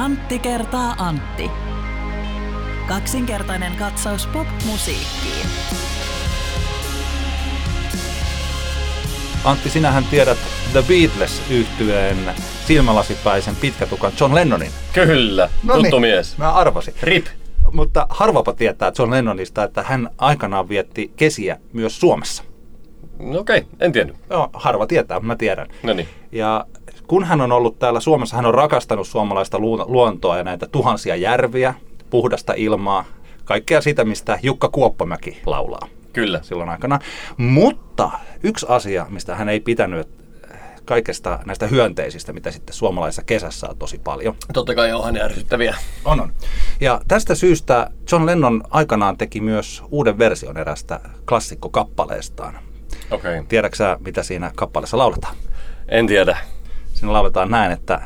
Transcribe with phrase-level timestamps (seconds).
[0.00, 1.50] Antti kertaa Antti.
[2.88, 5.46] Kaksinkertainen katsaus pop-musiikkiin.
[9.44, 10.38] Antti, sinähän tiedät
[10.72, 12.16] The beatles yhtyeen
[12.66, 14.70] silmälasipäisen pitkätukan John Lennonin.
[14.92, 16.38] Kyllä, No tuttu niin, mies.
[16.38, 16.94] Mä arvasin.
[17.02, 17.26] Rip.
[17.72, 22.42] Mutta harvapa tietää John Lennonista, että hän aikanaan vietti kesiä myös Suomessa.
[23.18, 24.16] No okei, en tiennyt.
[24.30, 25.66] Joo, harva tietää, mä tiedän.
[25.82, 26.08] No niin.
[26.32, 26.66] Ja
[27.10, 31.16] kun hän on ollut täällä Suomessa, hän on rakastanut suomalaista lu- luontoa ja näitä tuhansia
[31.16, 31.74] järviä,
[32.10, 33.04] puhdasta ilmaa,
[33.44, 36.40] kaikkea sitä, mistä Jukka Kuoppamäki laulaa Kyllä.
[36.42, 36.98] silloin aikana.
[37.36, 38.10] Mutta
[38.42, 40.08] yksi asia, mistä hän ei pitänyt
[40.84, 44.34] kaikesta näistä hyönteisistä, mitä sitten suomalaisessa kesässä on tosi paljon.
[44.52, 45.76] Totta kai onhan ne ärsyttäviä.
[46.04, 46.32] On, on.
[46.80, 52.58] Ja tästä syystä John Lennon aikanaan teki myös uuden version erästä klassikkokappaleestaan.
[53.10, 53.38] Okei.
[53.38, 53.46] Okay.
[53.48, 55.36] Tiedätkö mitä siinä kappaleessa lauletaan?
[55.88, 56.59] En tiedä.
[57.00, 58.00] Siinä lauletaan näin, että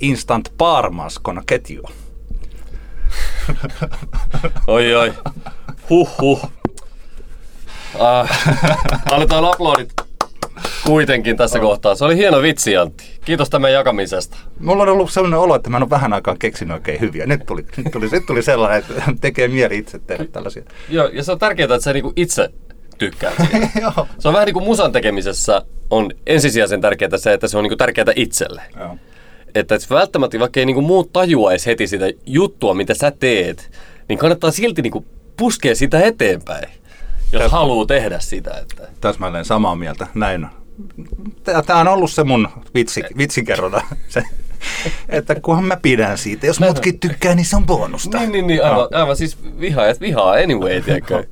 [0.00, 1.84] Instant Parmas gonna get you.
[4.66, 5.14] Oi oi.
[5.90, 6.50] Huh huh.
[7.98, 8.30] Ah,
[9.10, 9.92] annetaan aplodit
[10.84, 11.94] kuitenkin tässä kohtaa.
[11.94, 13.04] Se oli hieno vitsi, Antti.
[13.24, 14.36] Kiitos tämän jakamisesta.
[14.58, 17.26] Mulla on ollut sellainen olo, että mä en ole vähän aikaan keksinyt oikein hyviä.
[17.26, 20.62] Nyt tuli, nyt tuli, nyt tuli sellainen, että tekee mieli itse tehdä tällaisia.
[20.88, 22.48] Joo, ja se on tärkeää, että sä niinku itse.
[23.80, 24.06] Joo.
[24.18, 27.76] Se on vähän niin kuin musan tekemisessä on ensisijaisen tärkeää se, että se on niinku
[27.76, 28.62] tärkeää itselle.
[28.80, 28.96] Joo.
[29.54, 33.70] Että et välttämättä vaikka ei niinku muut tajuaisi heti sitä juttua, mitä sä teet,
[34.08, 36.68] niin kannattaa silti niinku puskea sitä eteenpäin,
[37.32, 38.50] jos Täs- haluaa tehdä sitä.
[38.62, 38.88] Että.
[39.00, 40.06] Täsmälleen samaa mieltä.
[40.14, 40.50] Näin on.
[41.66, 43.82] Tämä on ollut se mun vitsi, vitsikerrona.
[44.08, 44.22] Se,
[45.08, 46.46] että kunhan mä pidän siitä.
[46.46, 48.18] Jos muutkin tykkää, niin se on bonusta.
[48.18, 51.24] Niin, niin, niin aivan, aivan siis vihaajat vihaa anyway, tiedätkö?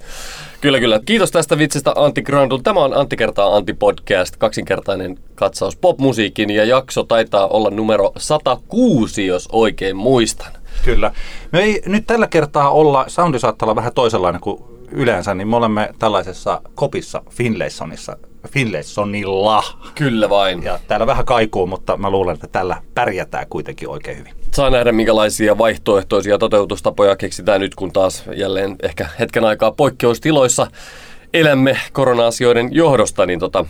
[0.61, 1.01] Kyllä, kyllä.
[1.07, 2.59] Kiitos tästä vitsistä Antti Grandul.
[2.59, 9.27] Tämä on Antti kertaa Antti podcast, kaksinkertainen katsaus popmusiikin ja jakso taitaa olla numero 106,
[9.27, 10.53] jos oikein muistan.
[10.85, 11.13] Kyllä.
[11.53, 14.63] Me ei nyt tällä kertaa olla, soundi saattaa olla vähän toisenlainen kuin
[14.93, 18.17] yleensä, niin me olemme tällaisessa kopissa Finlaysonissa,
[18.49, 19.65] Finlaysonilla.
[19.95, 20.63] Kyllä vain.
[20.63, 24.33] Ja täällä vähän kaikuu, mutta mä luulen, että tällä pärjätään kuitenkin oikein hyvin.
[24.55, 30.67] Saa nähdä, minkälaisia vaihtoehtoisia toteutustapoja keksitään nyt, kun taas jälleen ehkä hetken aikaa poikkeustiloissa
[31.35, 33.65] elämme korona-asioiden johdosta, niin tota,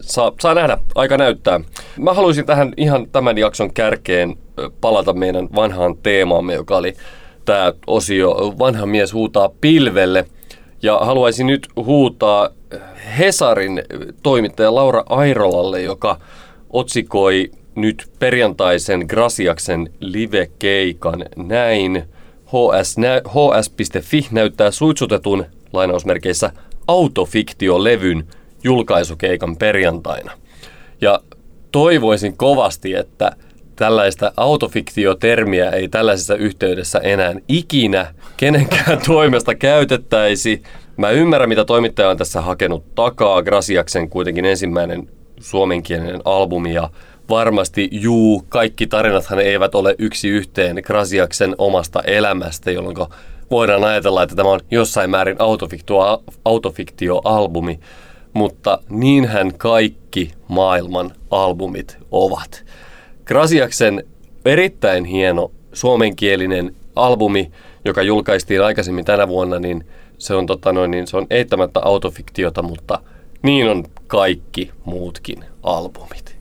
[0.00, 1.60] saa, saa nähdä, aika näyttää.
[1.98, 4.36] Mä haluaisin tähän ihan tämän jakson kärkeen
[4.80, 6.94] palata meidän vanhaan teemaamme, joka oli
[7.44, 10.24] tämä osio Vanha mies huutaa pilvelle.
[10.82, 12.50] Ja haluaisin nyt huutaa
[13.18, 13.82] Hesarin
[14.22, 16.20] toimittaja Laura Airolalle, joka
[16.70, 22.04] otsikoi nyt perjantaisen Grasiaksen live-keikan näin.
[22.46, 22.96] HS,
[23.28, 26.52] hs.fi näyttää suitsutetun lainausmerkeissä
[26.86, 28.26] autofiktiolevyn
[28.64, 30.32] julkaisukeikan perjantaina.
[31.00, 31.20] Ja
[31.72, 33.36] toivoisin kovasti, että
[33.78, 40.62] tällaista autofiktiotermiä ei tällaisessa yhteydessä enää ikinä kenenkään toimesta käytettäisi.
[40.96, 43.42] Mä ymmärrän, mitä toimittaja on tässä hakenut takaa.
[43.42, 45.08] Grasiaksen kuitenkin ensimmäinen
[45.40, 46.90] suomenkielinen albumi ja
[47.28, 52.96] varmasti juu, kaikki tarinathan eivät ole yksi yhteen Grasiaksen omasta elämästä, jolloin
[53.50, 57.80] voidaan ajatella, että tämä on jossain määrin autofiktio, autofiktioalbumi,
[58.32, 62.64] mutta niinhän kaikki maailman albumit ovat.
[63.28, 64.04] Grasiaksen
[64.44, 67.50] erittäin hieno suomenkielinen albumi,
[67.84, 69.86] joka julkaistiin aikaisemmin tänä vuonna, niin
[70.18, 73.00] se on, tota noin, niin se on eittämättä autofiktiota, mutta
[73.42, 76.36] niin on kaikki muutkin albumit.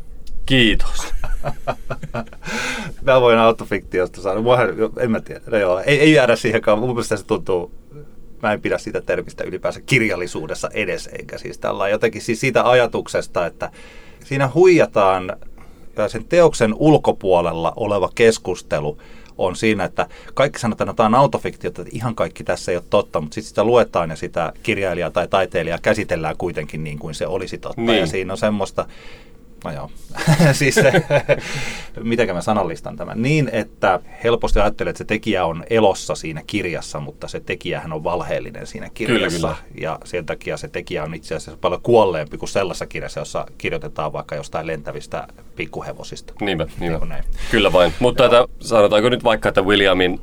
[0.46, 1.14] Kiitos.
[3.06, 4.42] Mä voin autofiktiosta saada.
[4.42, 4.58] Mua,
[5.00, 5.42] en mä tiedä.
[5.52, 6.80] No joo, ei, ei jäädä siihenkaan.
[6.80, 7.72] Mun mielestä se tuntuu,
[8.44, 13.46] mä en pidä siitä termistä ylipäänsä kirjallisuudessa edes, eikä siis tällä jotenkin siis siitä ajatuksesta,
[13.46, 13.72] että
[14.26, 15.38] siinä huijataan
[16.02, 18.98] ja sen teoksen ulkopuolella oleva keskustelu
[19.38, 22.84] on siinä, että kaikki sanotaan, että tämä on autofiktiota, että ihan kaikki tässä ei ole
[22.90, 27.28] totta, mutta sitten sitä luetaan ja sitä kirjailijaa tai taiteilijaa käsitellään kuitenkin niin kuin se
[27.28, 27.82] olisi totta.
[27.82, 28.00] Niin.
[28.00, 28.86] Ja siinä on semmoista,
[29.68, 29.90] No joo.
[30.54, 30.92] siis se,
[32.04, 33.22] mitenkä mä sanallistan tämän?
[33.22, 38.04] Niin, että helposti ajattelee, että se tekijä on elossa siinä kirjassa, mutta se tekijähän on
[38.04, 39.38] valheellinen siinä kirjassa.
[39.48, 39.56] kyllä.
[39.82, 44.14] Ja sen takia se tekijä on itse asiassa paljon kuolleempi kuin sellaisessa kirjassa, jossa kirjoitetaan
[44.14, 46.34] vaikka jostain lentävistä pikkuhevosista.
[46.42, 47.06] Niinpä, Niin niinpä.
[47.06, 47.24] näin.
[47.52, 47.94] Kyllä vain.
[48.00, 50.20] Mutta että, sanotaanko nyt vaikka, että Williamin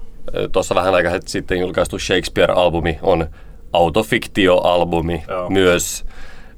[0.52, 3.26] tuossa vähän aikaa sitten julkaistu Shakespeare-albumi on
[3.72, 5.50] autofiktioalbumi Joo.
[5.50, 6.04] myös.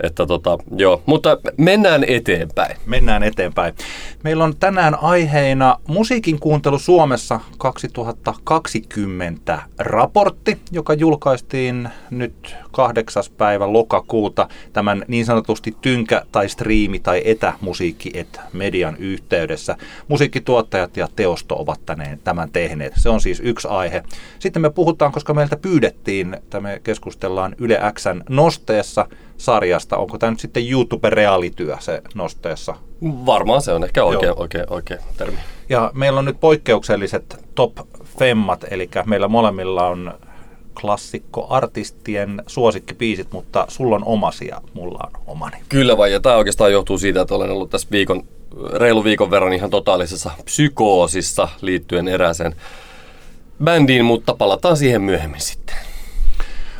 [0.02, 1.02] Että tota, joo.
[1.06, 2.76] Mutta mennään eteenpäin.
[2.86, 3.74] Mennään eteenpäin.
[4.24, 14.48] Meillä on tänään aiheena musiikin kuuntelu Suomessa 2020 raportti, joka julkaistiin nyt kahdeksas päivä lokakuuta
[14.72, 19.76] tämän niin sanotusti tynkä- tai striimi- tai etämusiikki et median yhteydessä.
[20.08, 22.92] Musiikkituottajat ja teosto ovat tänne, tämän tehneet.
[22.96, 24.02] Se on siis yksi aihe.
[24.38, 29.85] Sitten me puhutaan, koska meiltä pyydettiin, että me keskustellaan Yle Xn nosteessa sarjasta.
[29.92, 32.76] Onko tämä nyt sitten YouTube-reaalityö se nosteessa?
[33.02, 34.40] Varmaan se on ehkä oikein, Joo.
[34.40, 35.38] oikein, oikein termi.
[35.68, 37.72] Ja meillä on nyt poikkeukselliset top
[38.18, 40.14] femmat, eli meillä molemmilla on
[40.80, 45.56] klassikkoartistien suosikkipiisit, mutta sulla on omasi ja mulla on omani.
[45.68, 48.22] Kyllä vai, ja tämä oikeastaan johtuu siitä, että olen ollut tässä viikon,
[48.72, 52.56] reilu viikon verran ihan totaalisessa psykoosissa liittyen erääseen
[53.64, 55.76] bändiin, mutta palataan siihen myöhemmin sitten.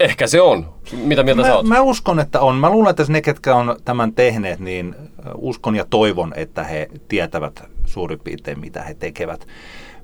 [0.00, 0.74] Ehkä se on.
[1.04, 1.66] Mitä mieltä sä Mä, oot?
[1.66, 2.56] mä uskon, että on.
[2.56, 4.94] Mä luulen, että ne, ketkä on tämän tehneet, niin
[5.34, 9.46] uskon ja toivon, että he tietävät suurin piirtein, mitä he tekevät.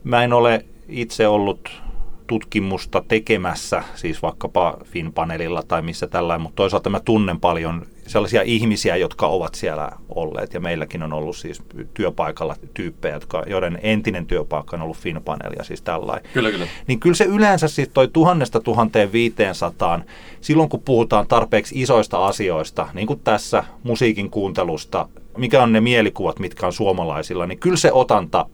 [0.05, 1.83] Mä en ole itse ollut
[2.27, 8.97] tutkimusta tekemässä, siis vaikkapa FinPanelilla tai missä tällainen, mutta toisaalta mä tunnen paljon sellaisia ihmisiä,
[8.97, 11.63] jotka ovat siellä olleet, ja meilläkin on ollut siis
[11.95, 16.31] työpaikalla tyyppejä, jotka, joiden entinen työpaikka on ollut FinPanel ja siis tällainen.
[16.33, 16.67] Kyllä, kyllä.
[16.87, 20.05] Niin kyllä se yleensä siis toi tuhannesta tuhanteen viiteensataan,
[20.41, 26.39] silloin kun puhutaan tarpeeksi isoista asioista, niin kuin tässä musiikin kuuntelusta, mikä on ne mielikuvat,
[26.39, 28.47] mitkä on suomalaisilla, niin kyllä se otanta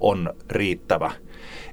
[0.00, 1.10] on riittävä.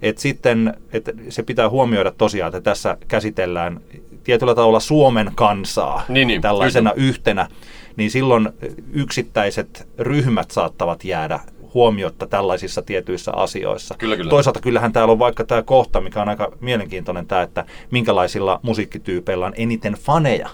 [0.04, 3.82] Et sitten et se pitää huomioida tosiaan, että tässä käsitellään
[4.24, 7.08] tietyllä tavalla Suomen kansaa Niin, niin, tällaisena kyllä.
[7.08, 7.48] yhtenä,
[7.96, 8.50] niin silloin
[8.94, 11.40] yksittäiset ryhmät saattavat jäädä
[11.74, 13.96] huomiotta tällaisissa tietyissä asioissa.
[13.98, 14.30] Kyllä, kyllä.
[14.30, 19.46] Toisaalta kyllähän täällä on vaikka tämä kohta, mikä on aika mielenkiintoinen tämä, että minkälaisilla musiikkityypeillä
[19.46, 20.50] on eniten faneja.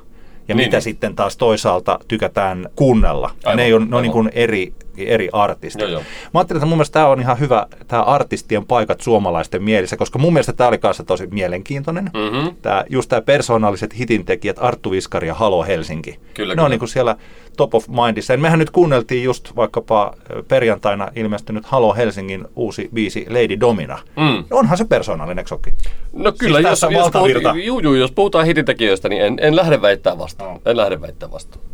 [0.48, 0.81] Ja Niin, mitä niin.
[0.81, 3.31] sitten taas toisaalta tykätään kuunnella.
[3.46, 4.01] Aivan, ne ole, ne on aivan.
[4.01, 4.74] niin kuin eri,
[5.07, 5.81] eri artistit.
[5.81, 6.01] Joo, joo.
[6.34, 10.19] Mä ajattelin, että mun mielestä tämä on ihan hyvä, tämä artistien paikat suomalaisten mielissä, koska
[10.19, 12.03] mun mielestä tämä oli kanssa tosi mielenkiintoinen.
[12.03, 12.48] Mhm.
[12.62, 16.20] Tää, just tämä persoonalliset hitintekijät Arttu Viskari ja Halo Helsinki.
[16.34, 16.65] Kyllä, ne kyllä.
[16.65, 17.15] on niin kuin siellä
[17.58, 18.34] top of mindissa.
[18.34, 20.13] Ja mehän nyt kuunneltiin just vaikkapa
[20.48, 24.00] perjantaina ilmestynyt Halo Helsingin uusi biisi Lady Domina.
[24.15, 24.44] Mm.
[24.51, 25.74] Onhan se persoonallinen, eikö soki?
[26.13, 29.82] No kyllä, Siis jos, jos, puhutaan, juu, juu, jos puhutaan hitintekijöistä, niin en, en lähde
[29.82, 30.53] väittää vastaan.
[30.53, 30.62] No.
[30.65, 31.65] En lähde väittää vastaan.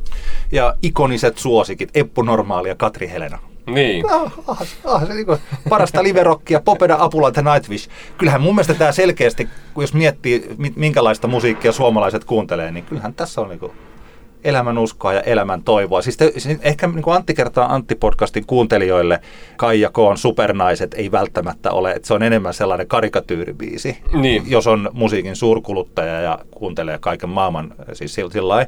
[0.51, 3.39] Ja ikoniset suosikit, Eppu Normaali ja Katri Helena.
[3.67, 4.11] Niin.
[4.11, 5.37] Ah, ah, ah, se niinku
[5.69, 7.89] parasta liverockia, Popeda, Apula ja Nightwish.
[8.17, 13.13] Kyllähän mun mielestä tämä selkeästi, kun jos miettii, mi- minkälaista musiikkia suomalaiset kuuntelee, niin kyllähän
[13.13, 13.71] tässä on niinku
[14.43, 16.01] elämänuskoa ja elämän toivoa.
[16.01, 19.19] Siis, te, siis ehkä niin kuin Antti kertaa Antti-podcastin kuuntelijoille
[19.57, 23.97] Kaija Koon supernaiset ei välttämättä ole, että se on enemmän sellainen karikatyyribiisi.
[24.13, 24.43] Niin.
[24.47, 28.65] Jos on musiikin suurkuluttaja ja kuuntelee kaiken maailman, siis sillä.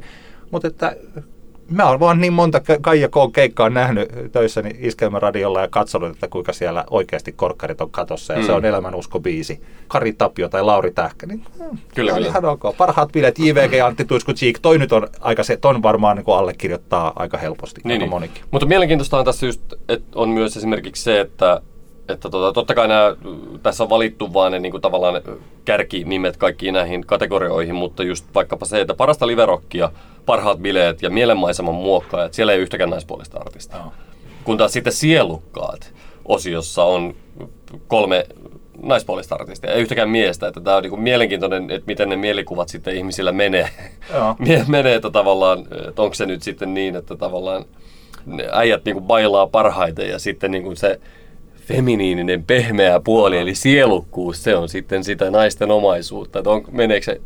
[0.51, 0.95] Mutta että
[1.71, 6.27] mä oon vaan niin monta Ka- Kaija Koon keikkaa nähnyt töissäni iskelmäradiolla ja katsonut, että
[6.27, 8.45] kuinka siellä oikeasti korkkarit on katossa ja Mm.
[8.45, 9.61] se on elämänuskobiisi.
[9.87, 12.29] Kari Tapio tai Lauri Tähkä, niin mm, Kyllä, on kyllä.
[12.29, 12.61] ihan ok.
[12.77, 14.59] Parhaat bileet, JVG, Antti Tuisku, Cheek.
[14.61, 18.09] Toi nyt on aika se, ton varmaan niin kuin allekirjoittaa aika helposti, Niin, aika niin.
[18.09, 18.43] monikin.
[18.51, 21.61] Mutta mielenkiintoista on tässä just, että on myös esimerkiksi se, että
[22.09, 23.15] että tota, totta kai nämä,
[23.63, 25.21] tässä on valittu vaan ne niin kuin tavallaan
[25.65, 29.91] kärkinimet kaikkiin näihin kategorioihin, mutta just vaikkapa se, että parasta liverokkia,
[30.25, 33.77] parhaat bileet ja mielenmaiseman muokkaajat, siellä ei yhtäkään naispuolista artistia.
[33.77, 33.93] Joo.
[34.43, 35.93] Kun taas sitten sielukkaat
[36.25, 37.15] osiossa on
[37.87, 38.25] kolme
[38.81, 40.47] naispuolista artistia, ei yhtäkään miestä.
[40.47, 43.69] Että tämä on niin mielenkiintoinen, että miten ne mielikuvat sitten ihmisillä menee.
[44.67, 47.65] Menee, että tavallaan, että onko se nyt sitten niin, että tavallaan
[48.51, 50.99] äijät niin bailaa parhaiten ja sitten niin se
[51.67, 56.43] feminiininen, pehmeä puoli, eli sielukkuus, se on sitten sitä naisten omaisuutta.
[56.45, 57.21] On, meneekö se,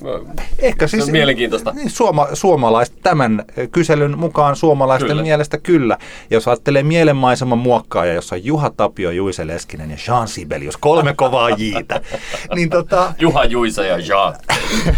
[0.60, 1.72] Ehkä se siis, on mielenkiintoista.
[1.72, 5.24] Niin, suoma, suomalaiset, tämän kyselyn mukaan suomalaisten Kyllä.
[5.24, 5.98] mielestä kyllä.
[6.30, 11.50] Jos ajattelee mielenmaiseman muokkaaja, jossa on Juha Tapio, Juise Leskinen ja Jean Sibelius, kolme kovaa
[11.50, 12.02] jiitä,
[12.56, 14.34] niin tota, Juha Juisa ja Jaa.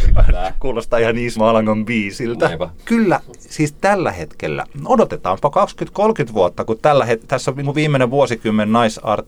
[0.59, 2.47] kuulostaa ihan Ismo Alangon biisiltä.
[2.47, 2.69] Niinpä.
[2.85, 5.51] Kyllä, siis tällä hetkellä, odotetaanpa
[6.29, 8.71] 20-30 vuotta, kun tällä het- tässä on viimeinen vuosikymmen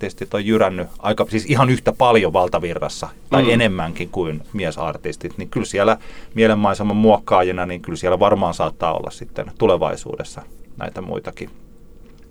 [0.05, 3.47] naisartistit on jyrännyt aika, siis ihan yhtä paljon valtavirrassa, tai Mm.
[3.47, 3.53] mm.
[3.53, 5.97] enemmänkin kuin miesartistit, niin kyllä siellä
[6.35, 10.41] mielenmaiseman muokkaajina, niin kyllä siellä varmaan saattaa olla sitten tulevaisuudessa
[10.77, 11.49] näitä muitakin.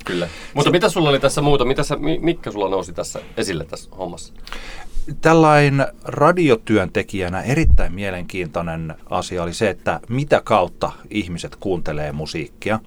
[0.05, 0.29] Kyllä.
[0.55, 1.65] Mutta mitä sulla oli tässä muuta?
[1.65, 4.33] Mitä sä, mi- mikä sulla nousi tässä esille tässä hommassa?
[5.21, 12.81] Tällainen radiotyöntekijänä erittäin mielenkiintoinen asia oli se, että mitä kautta ihmiset kuuntelee musiikkia.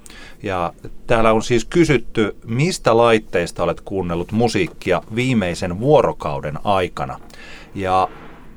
[0.43, 0.74] Ja
[1.07, 7.19] täällä on siis kysytty, mistä laitteista olet kuunnellut musiikkia viimeisen vuorokauden aikana.
[7.75, 8.09] Ja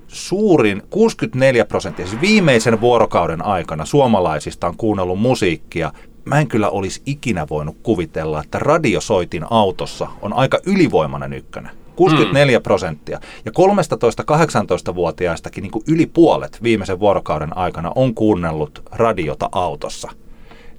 [0.09, 5.93] suurin 64 prosenttia, siis viimeisen vuorokauden aikana suomalaisista on kuunnellut musiikkia.
[6.25, 11.80] Mä en kyllä olisi ikinä voinut kuvitella, että radiosoitin autossa on aika ylivoimainen ykkönen.
[12.01, 13.21] 64 prosenttia.
[13.45, 20.09] Ja 13-18-vuotiaistakin niin kuin yli puolet viimeisen vuorokauden aikana on kuunnellut radiota autossa.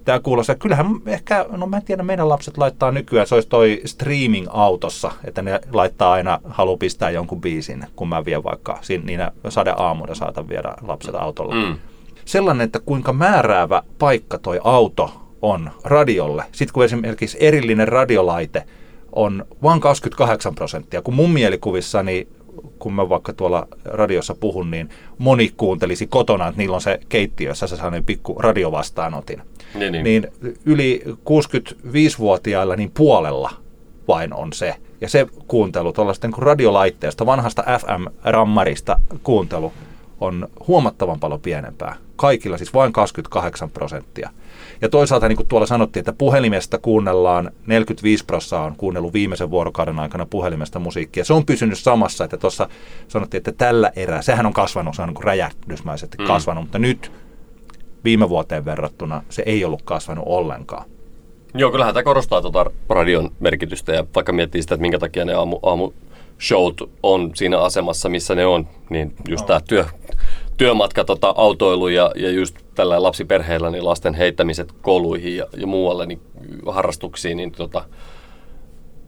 [0.06, 3.82] Tämä kuulostaa, kyllähän ehkä, no mä en tiedä, meidän lapset laittaa nykyään, se olisi toi
[3.86, 9.06] streaming autossa, että ne laittaa aina, haluaa pistää jonkun biisin, kun mä vien vaikka siinä,
[9.06, 11.56] niinä sade aamuina saatan viedä lapset autolla.
[11.56, 11.76] Mm.
[12.26, 16.44] Sellainen, että kuinka määräävä paikka toi auto on radiolle.
[16.52, 18.64] Sitten kun esimerkiksi erillinen radiolaite
[19.12, 22.28] on vain 28 prosenttia, kun mun mielikuvissani
[22.80, 27.68] kun mä vaikka tuolla radiossa puhun, niin moni kuuntelisi kotona, että niillä on se keittiössä
[27.68, 29.42] se sellainen pikku radiovastaanotin.
[29.76, 30.04] Niin, niin.
[30.04, 30.28] niin
[30.66, 33.52] yli 65-vuotiailla niin puolella
[34.08, 34.76] vain on se.
[35.02, 39.74] Ja se kuuntelu tuollaista niin kuin radiolaitteesta, vanhasta FM-rammarista kuuntelu
[40.20, 41.96] on huomattavan paljon pienempää.
[42.16, 44.30] Kaikilla siis vain 28 prosenttia.
[44.82, 50.00] Ja toisaalta niin kuin tuolla sanottiin, että puhelimesta kuunnellaan, 45 prosenttia on kuunnellut viimeisen vuorokauden
[50.00, 51.26] aikana puhelimesta musiikkia.
[51.26, 52.70] Se on pysynyt samassa, että tuossa
[53.08, 56.26] sanottiin, että tällä erää, sehän on kasvanut, se on niin räjähdysmäisesti Mm.
[56.28, 57.12] kasvanut, mutta nyt
[58.04, 60.86] viime vuoteen verrattuna se ei ollut kasvanut ollenkaan.
[61.54, 65.34] Joo, kyllähän tämä korostaa tuota radion merkitystä ja vaikka miettii sitä, että minkä takia ne
[65.34, 65.92] aamu, aamu
[66.42, 69.86] showt on siinä asemassa, missä ne on, niin just tämä työ,
[70.58, 76.06] työmatka tota, autoilu ja, ja just tällä lapsiperheillä niin lasten heittämiset kouluihin ja, ja muualle
[76.06, 76.22] niin
[76.68, 77.84] harrastuksiin, niin tota,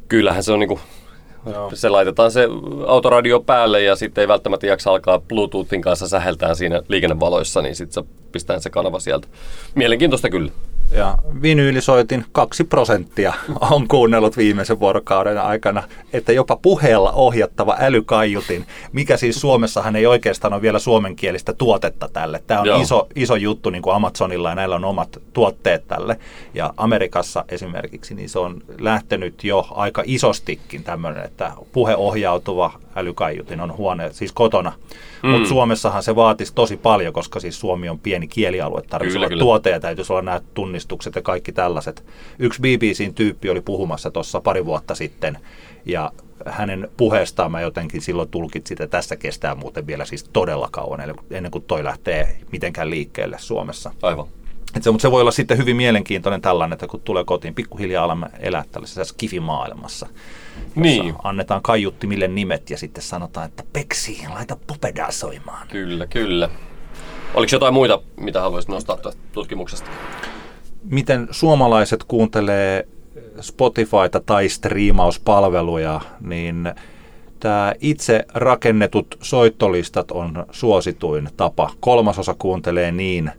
[0.07, 0.79] kyllähän se on niinku,
[1.53, 1.71] Joo.
[1.73, 2.47] se laitetaan se
[2.87, 8.03] autoradio päälle ja sitten ei välttämättä jaksa alkaa Bluetoothin kanssa säheltää siinä liikennevaloissa, niin sitten
[8.03, 9.27] se pistää se kanava sieltä.
[9.75, 10.51] Mielenkiintoista kyllä.
[10.91, 13.33] Ja vinyylisoitin kaksi prosenttia
[13.71, 20.53] on kuunnellut viimeisen vuorokauden aikana, että jopa puheella ohjattava älykaiutin, mikä siis Suomessahan ei oikeastaan
[20.53, 22.43] ole vielä suomenkielistä tuotetta tälle.
[22.47, 22.81] Tämä on Joo.
[22.81, 26.19] iso, iso juttu niin kuin Amazonilla ja näillä on omat tuotteet tälle.
[26.53, 33.77] Ja Amerikassa esimerkiksi niin se on lähtenyt jo aika isostikin tämmöinen, että puheohjautuva älykaiutin on
[33.77, 34.73] huone, siis kotona.
[35.23, 35.29] Mm.
[35.29, 39.29] Mutta Suomessahan se vaatisi tosi paljon, koska siis Suomi on pieni kielialue, tarvitsisi Kyllä, olla
[39.29, 39.39] kyllä.
[39.39, 42.05] tuote ja täytyisi olla nämä tunnistukset ja kaikki tällaiset.
[42.39, 45.37] Yksi BBCn tyyppi oli puhumassa tuossa pari vuotta sitten
[45.85, 46.11] ja
[46.45, 50.99] hänen puheestaan mä jotenkin silloin tulkitsin, että tässä kestää muuten vielä siis todella kauan
[51.31, 53.91] ennen kuin toi lähtee mitenkään liikkeelle Suomessa.
[54.01, 54.27] Aivan.
[54.75, 58.03] Et se, mutta se voi olla sitten hyvin mielenkiintoinen tällainen, että kun tulee kotiin, pikkuhiljaa
[58.03, 60.07] alamme elää tällaisessa skifimaailmassa.
[60.75, 61.15] Niin.
[61.23, 65.67] Annetaan kaiuttimille nimet ja sitten sanotaan, että Peksi, laita popedaa soimaan.
[65.67, 66.49] Kyllä, kyllä.
[67.33, 68.97] Oliko jotain muita, mitä haluaisit nostaa
[69.31, 69.89] tutkimuksesta?
[70.83, 72.87] miten suomalaiset kuuntelee
[73.41, 76.73] Spotifyta tai striimauspalveluja, niin
[77.39, 81.69] tämä itse rakennetut soittolistat on suosituin tapa.
[81.79, 83.31] Kolmasosa kuuntelee niin,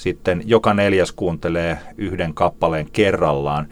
[0.00, 3.68] sitten joka neljäs kuuntelee yhden kappaleen kerrallaan.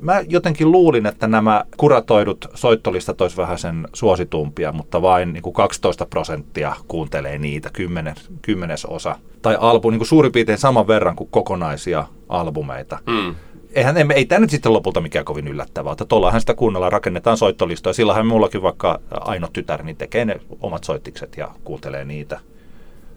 [0.00, 5.52] Mä jotenkin luulin, että nämä kuratoidut soittolistat olisi vähän sen suositumpia, mutta vain niin kuin
[5.52, 9.18] 12 prosenttia kuuntelee niitä, kymmenes, kymmenesosa.
[9.42, 12.98] Tai albu, niin kuin suurin piirtein saman verran kuin kokonaisia albumeita.
[13.06, 13.34] Mm.
[13.74, 17.36] eihän, ei, ei tämä nyt sitten lopulta mikään kovin yllättävää, että tuollahan sitä kuunnellaan, rakennetaan
[17.36, 17.94] soittolistoja.
[17.94, 22.40] Sillähän mullakin vaikka Aino tytär, niin tekee ne omat soittikset ja kuuntelee niitä.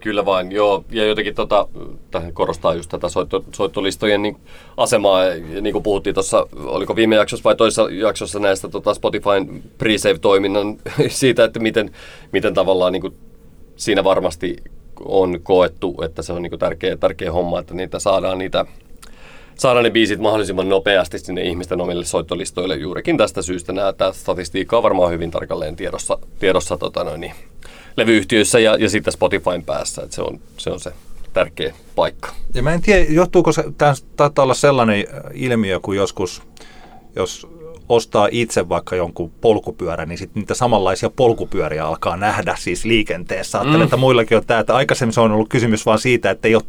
[0.00, 0.84] Kyllä vain, joo.
[0.90, 1.68] Ja jotenkin tota,
[2.32, 4.36] korostaa just tätä soitto, soittolistojen niin,
[4.76, 5.24] asemaa.
[5.24, 10.78] Ja niin kuin puhuttiin tuossa, oliko viime jaksossa vai toisessa jaksossa näistä tota Spotifyn pre-save-toiminnan
[11.08, 11.90] siitä, että miten,
[12.32, 13.14] miten tavallaan niin kuin,
[13.76, 14.56] siinä varmasti
[15.04, 18.66] on koettu, että se on niin kuin tärkeä, tärkeä homma, että niitä saadaan niitä
[19.58, 23.72] saada ne biisit mahdollisimman nopeasti sinne ihmisten omille soittolistoille juurikin tästä syystä.
[23.72, 27.32] Nämä, tämä statistiikka on varmaan hyvin tarkalleen tiedossa, tiedossa tota noin, niin,
[27.98, 30.02] levyyhtiöissä ja, ja sitten Spotifyn päässä.
[30.02, 30.92] Että se, on, se on se
[31.32, 32.34] tärkeä paikka.
[32.54, 36.42] Ja mä en tiedä, johtuuko se, tämä taitaa olla sellainen ilmiö, kun joskus,
[37.16, 37.46] jos
[37.88, 43.58] ostaa itse vaikka jonkun polkupyörän, niin sitten niitä samanlaisia polkupyöriä alkaa nähdä siis liikenteessä.
[43.58, 43.84] Ajattelen, mm.
[43.84, 46.62] että muillakin on tämä, että aikaisemmin se on ollut kysymys vain siitä, että ei ole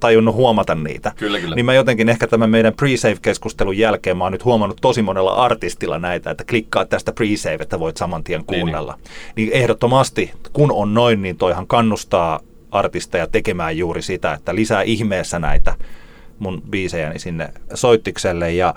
[0.00, 1.12] tajunnut huomata niitä.
[1.16, 1.56] Kyllä, kyllä.
[1.56, 5.98] Niin mä jotenkin ehkä tämän meidän pre-save-keskustelun jälkeen mä oon nyt huomannut tosi monella artistilla
[5.98, 8.92] näitä, että klikkaa tästä pre-save, että voit saman tien kuunnella.
[8.92, 9.04] Niin,
[9.36, 9.50] niin.
[9.50, 15.38] niin ehdottomasti, kun on noin, niin toihan kannustaa artisteja tekemään juuri sitä, että lisää ihmeessä
[15.38, 15.74] näitä
[16.38, 18.74] mun biisejäni sinne soittikselle ja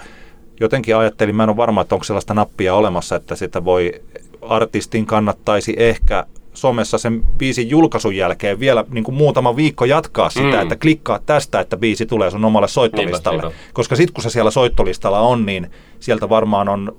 [0.60, 4.02] jotenkin ajattelin, mä en ole varma, että onko sellaista nappia olemassa, että sitä voi
[4.42, 6.26] artistin kannattaisi ehkä
[6.62, 10.62] somessa sen biisin julkaisun jälkeen vielä niin kuin muutama viikko jatkaa sitä, mm.
[10.62, 13.42] että klikkaa tästä, että biisi tulee sun omalle soittolistalle.
[13.42, 13.74] Niinpä, niinpä.
[13.74, 16.96] Koska sitten kun se siellä soittolistalla on, niin sieltä varmaan on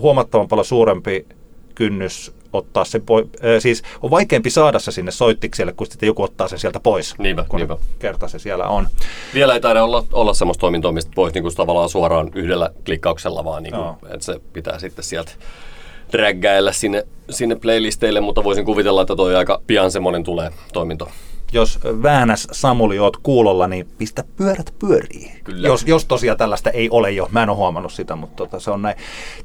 [0.00, 1.26] huomattavan paljon suurempi
[1.74, 3.26] kynnys ottaa se pois.
[3.26, 7.18] Äh, siis on vaikeampi saada se sinne soittikselle, kun sitten joku ottaa sen sieltä pois,
[7.18, 7.76] niinpä, kun niinpä.
[7.98, 8.88] kerta se siellä on.
[9.34, 13.44] Vielä ei taida olla, olla semmoista toimintoa, mistä pois niin kuin tavallaan suoraan yhdellä klikkauksella,
[13.44, 15.32] vaan niin kuin, että se pitää sitten sieltä
[16.12, 21.08] dräggailla sinne, sinne playlisteille, mutta voisin kuvitella, että toi aika pian semmoinen tulee toiminto.
[21.52, 25.32] Jos Väänäs Samuli oot kuulolla, niin pistä pyörät pyörii.
[25.44, 25.68] Kyllä.
[25.68, 27.28] Jos, jos tosiaan tällaista ei ole jo.
[27.32, 28.96] Mä en ole huomannut sitä, mutta tota, se on näin.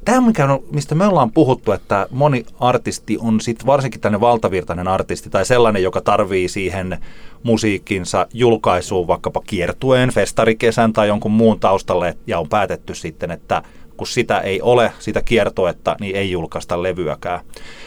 [0.04, 4.88] Tämä, mikä on, mistä me ollaan puhuttu, että moni artisti on sit varsinkin tänne valtavirtainen
[4.88, 6.98] artisti tai sellainen, joka tarvii siihen
[7.42, 13.62] musiikkinsa julkaisuun vaikkapa kiertueen, festarikesän tai jonkun muun taustalle ja on päätetty sitten, että–
[13.96, 17.40] kun sitä ei ole, sitä kiertoetta, niin ei julkaista levyäkään.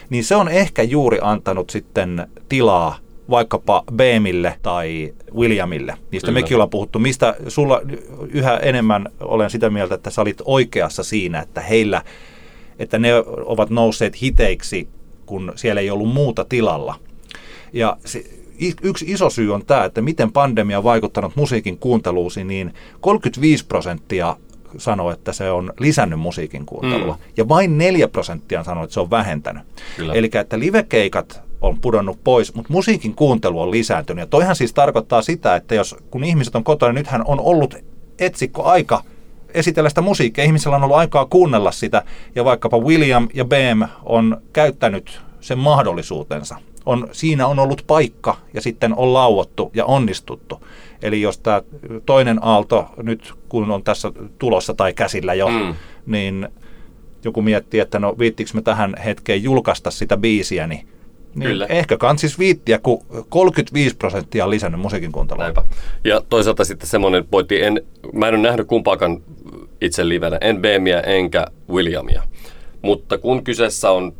[0.09, 2.97] Niin se on ehkä juuri antanut sitten tilaa
[3.29, 5.97] vaikkapa Beemille tai Williamille.
[6.11, 6.39] Niistä Kyllä.
[6.39, 6.99] mekin ollaan puhuttu.
[6.99, 7.81] Mistä sulla
[8.29, 12.01] yhä enemmän olen sitä mieltä, että sä olit oikeassa siinä, että heillä,
[12.79, 13.13] että ne
[13.45, 14.87] ovat nousseet hiteiksi,
[15.25, 16.95] kun siellä ei ollut muuta tilalla.
[17.73, 18.23] Ja se,
[18.81, 24.37] yksi iso syy on tämä, että miten pandemia on vaikuttanut musiikin kuunteluusi, niin 35 prosenttia
[24.77, 27.13] sanoo, että se on lisännyt musiikin kuuntelua.
[27.13, 27.21] Mm.
[27.37, 29.63] Ja vain 4 prosenttia sanoo, että se on vähentänyt.
[30.13, 34.21] Eli että livekeikat on pudonnut pois, mutta musiikin kuuntelu on lisääntynyt.
[34.21, 37.75] Ja toihan siis tarkoittaa sitä, että jos kun ihmiset on kotona, niin nythän on ollut
[38.19, 39.03] etsikko aika
[39.53, 40.43] esitellä sitä musiikkia.
[40.43, 42.03] Ihmisellä on ollut aikaa kuunnella sitä,
[42.35, 46.55] ja vaikkapa William ja Beam on käyttänyt sen mahdollisuutensa.
[46.85, 50.63] On, siinä on ollut paikka, ja sitten on lauottu ja onnistuttu.
[51.01, 51.61] Eli jos tämä
[52.05, 55.75] toinen aalto nyt kun on tässä tulossa tai käsillä jo, mm.
[56.05, 56.47] niin
[57.23, 60.87] joku miettii, että no viittikö me tähän hetkeen julkaista sitä biisiä, niin
[61.35, 61.65] niin Kyllä.
[61.65, 65.53] Ehkä kansis viittiä, kun 35 prosenttia on lisännyt musiikin kuuntelua.
[66.03, 67.81] Ja toisaalta sitten semmoinen pointti, en,
[68.13, 69.21] mä en ole nähnyt kumpaakaan
[69.81, 72.23] itse livenä, en Beemiä enkä Williamia.
[72.81, 74.13] Mutta kun kyseessä on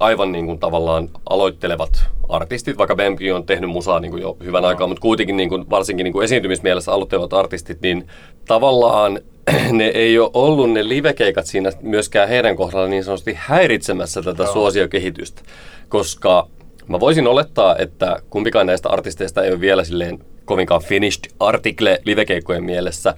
[0.00, 4.62] aivan niin kuin tavallaan aloittelevat artistit, vaikka Bempi on tehnyt musaa niin kuin jo hyvän
[4.62, 4.68] no.
[4.68, 8.06] aikaa, mutta kuitenkin niin kuin, varsinkin niin kuin esiintymismielessä aloittelevat artistit, niin
[8.48, 9.20] tavallaan
[9.72, 14.52] ne ei ole ollut ne livekeikat siinä myöskään heidän kohdalla niin sanotusti häiritsemässä tätä no.
[14.52, 15.42] suosiokehitystä,
[15.88, 16.48] koska
[16.88, 22.64] mä voisin olettaa, että kumpikaan näistä artisteista ei ole vielä silleen kovinkaan finished article livekeikkojen
[22.64, 23.14] mielessä.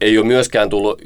[0.00, 1.02] Ei ole myöskään tullut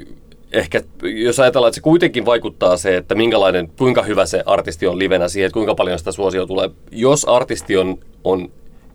[0.54, 4.98] ehkä, jos ajatellaan, että se kuitenkin vaikuttaa se, että minkälainen, kuinka hyvä se artisti on
[4.98, 6.70] livenä siihen, että kuinka paljon sitä suosio tulee.
[6.90, 8.50] Jos artisti on, on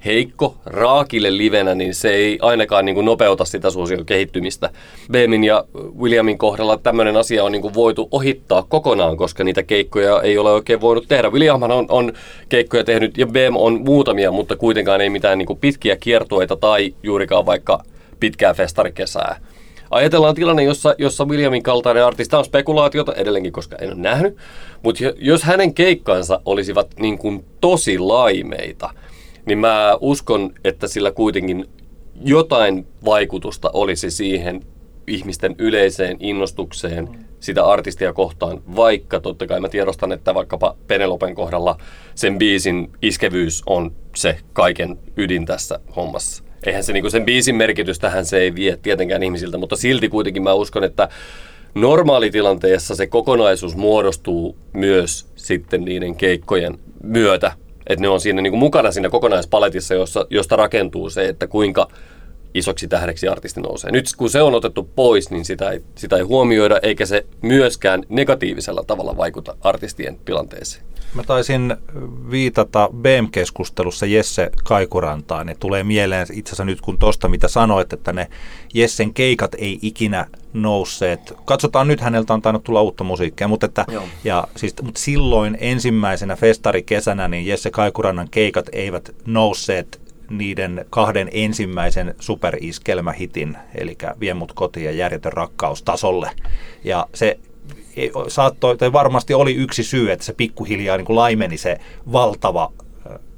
[0.06, 4.70] heikko, raakille livenä, niin se ei ainakaan niin kuin nopeuta sitä suosion kehittymistä.
[5.12, 5.64] Beemin ja
[6.00, 10.52] Williamin kohdalla tämmöinen asia on niin kuin voitu ohittaa kokonaan, koska niitä keikkoja ei ole
[10.52, 11.30] oikein voinut tehdä.
[11.30, 12.14] Williamhan on, on
[12.50, 16.94] keikkoja tehnyt ja Beem on muutamia, mutta kuitenkaan ei mitään niin kuin pitkiä kiertueita tai
[17.04, 17.84] juurikaan vaikka
[18.20, 19.40] pitkää festarikesää.
[19.92, 24.38] Ajatellaan tilanne, jossa, jossa Williamin kaltainen artista on spekulaatiota edelleenkin, koska en ole nähnyt,
[24.84, 28.90] mutta jos hänen keikkansa olisivat niin kuin tosi laimeita,
[29.46, 31.66] niin mä uskon, että sillä kuitenkin
[32.22, 34.62] jotain vaikutusta olisi siihen
[35.08, 41.78] ihmisten yleiseen innostukseen sitä artistia kohtaan, vaikka totta kai mä tiedostan, että vaikkapa Penelopen kohdalla
[42.16, 46.49] sen biisin iskevyys on se kaiken ydin tässä hommassa.
[46.66, 50.54] Eihän se niinku sen biisin merkitystähän se ei vie tietenkään ihmisiltä, mutta silti kuitenkin mä
[50.54, 51.10] uskon, että
[51.76, 57.52] normaalitilanteessa se kokonaisuus muodostuu myös sitten niiden keikkojen myötä.
[57.88, 61.88] Että ne on siinä niin kuin mukana siinä kokonaispaletissa, jossa, josta rakentuu se, että kuinka
[62.54, 63.92] isoksi tähdeksi artisti nousee.
[63.92, 68.04] Nyt kun se on otettu pois, niin sitä ei, sitä ei huomioida, eikä se myöskään
[68.10, 70.84] negatiivisella tavalla vaikuta artistien tilanteeseen.
[71.14, 71.78] Mä taisin
[72.32, 75.46] viitata BEM-keskustelussa Jesse Kaikurantaan.
[75.46, 78.28] Ne tulee mieleen itse asiassa nyt kun tosta mitä sanoit, että ne
[78.74, 81.34] Jessen keikat ei ikinä nousseet.
[81.46, 83.86] Katsotaan nyt, häneltä on tainnut tulla uutta musiikkia, mutta, että,
[84.24, 92.16] ja, siis, mutta silloin ensimmäisenä festarikesänä niin Jesse Kaikurannan keikat eivät nousseet niiden kahden ensimmäisen
[92.20, 96.32] superiskelmähitin, eli Vie mut kotiin ja Järjetön rakkaus tasolle.
[96.84, 97.40] Ja se
[98.28, 101.78] saattoi, tai varmasti oli yksi syy, että se pikkuhiljaa niin kuin laimeni se
[102.12, 102.72] valtava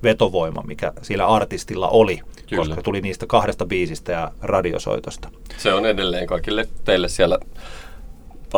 [0.04, 2.66] vetovoima, mikä sillä artistilla oli, Kyllä.
[2.66, 5.30] koska tuli niistä kahdesta biisistä ja radiosoitosta.
[5.58, 7.40] Se on edelleen kaikille teille siellä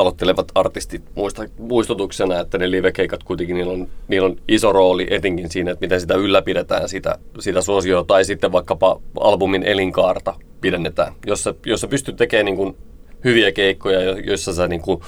[0.02, 5.52] aloittelevat artistit muista, muistutuksena, että ne livekeikat kuitenkin, niillä on, niillä on iso rooli etenkin
[5.52, 11.54] siinä, että miten sitä ylläpidetään, sitä, sitä suosioa, tai sitten vaikkapa albumin elinkaarta pidennetään, jossa,
[11.66, 12.78] jossa pystyt tekemään niin kuin
[13.24, 15.02] hyviä keikkoja, joissa sä niin kuin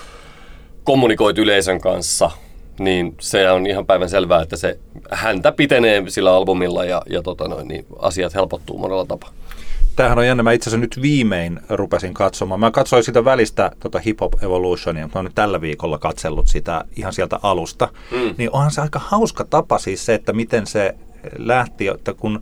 [0.84, 2.32] kommunikoit yleisön kanssa,
[2.80, 4.80] niin se on ihan päivän selvää, että se
[5.12, 9.34] häntä pitenee sillä albumilla ja, ja tota noin, niin asiat helpottuu monella tapaa.
[9.96, 10.44] Tämähän on jännä.
[10.44, 12.60] Mä itse asiassa nyt viimein rupesin katsomaan.
[12.60, 16.48] Mä katsoin sitä välistä tota Hip Hop Evolutionia, mutta mä oon nyt tällä viikolla katsellut
[16.48, 17.90] sitä ihan sieltä alusta.
[18.12, 18.36] Mm.
[18.38, 20.96] Niin onhan se aika hauska tapa siis se, että miten se
[21.38, 22.42] lähti, että kun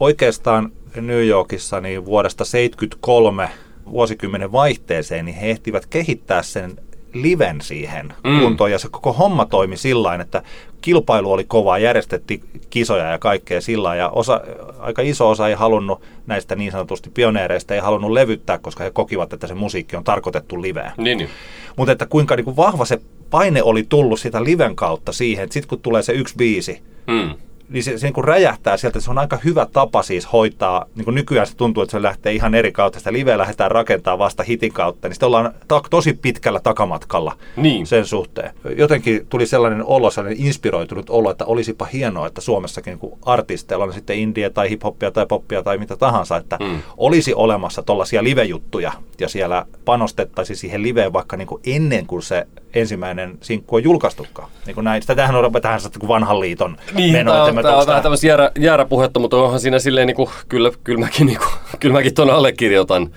[0.00, 3.50] oikeastaan New Yorkissa niin vuodesta 73
[3.90, 6.76] vuosikymmenen vaihteeseen, niin he ehtivät kehittää sen
[7.22, 8.40] liven siihen mm.
[8.40, 10.42] kuntoon ja se koko homma toimi sillä että
[10.80, 14.40] kilpailu oli kova, järjestettiin kisoja ja kaikkea sillä ja osa,
[14.78, 19.32] aika iso osa ei halunnut näistä niin sanotusti pioneereista ei halunnut levyttää, koska he kokivat,
[19.32, 20.92] että se musiikki on tarkoitettu liveen.
[20.96, 21.30] Niin, niin.
[21.76, 23.00] Mutta että kuinka niin kuin vahva se
[23.30, 27.34] paine oli tullut sitä liven kautta siihen, että sitten kun tulee se yksi biisi, mm
[27.68, 29.00] niin se, se niin kuin räjähtää sieltä.
[29.00, 30.86] Se on aika hyvä tapa siis hoitaa.
[30.94, 32.98] Niin kuin nykyään se tuntuu, että se lähtee ihan eri kautta.
[32.98, 35.08] Sitä liveä lähdetään rakentaa vasta hitin kautta.
[35.08, 37.86] Niin sitten ollaan ta- tosi pitkällä takamatkalla niin.
[37.86, 38.50] sen suhteen.
[38.76, 43.84] Jotenkin tuli sellainen olo, sellainen inspiroitunut olo, että olisipa hienoa, että Suomessakin niin kuin artisteilla
[43.84, 46.80] on sitten indie tai hiphoppia tai poppia tai mitä tahansa, että mm.
[46.96, 52.46] olisi olemassa tuollaisia livejuttuja ja siellä panostettaisiin siihen liveen vaikka niin kuin ennen kuin se
[52.74, 54.48] ensimmäinen sinkku on julkaistukaan.
[54.66, 55.02] Niin kuin näin.
[55.06, 57.44] Tämähän on tähän vanhan liiton niin, meno.
[57.44, 61.00] On, tämä on vähän tämmöistä jäärä, jääräpuhetta, mutta onhan siinä silleen, niin kuin, kyllä, kyllä,
[61.00, 61.48] mäkin, niin kuin,
[61.80, 63.10] kyllä mäkin tuon allekirjoitan.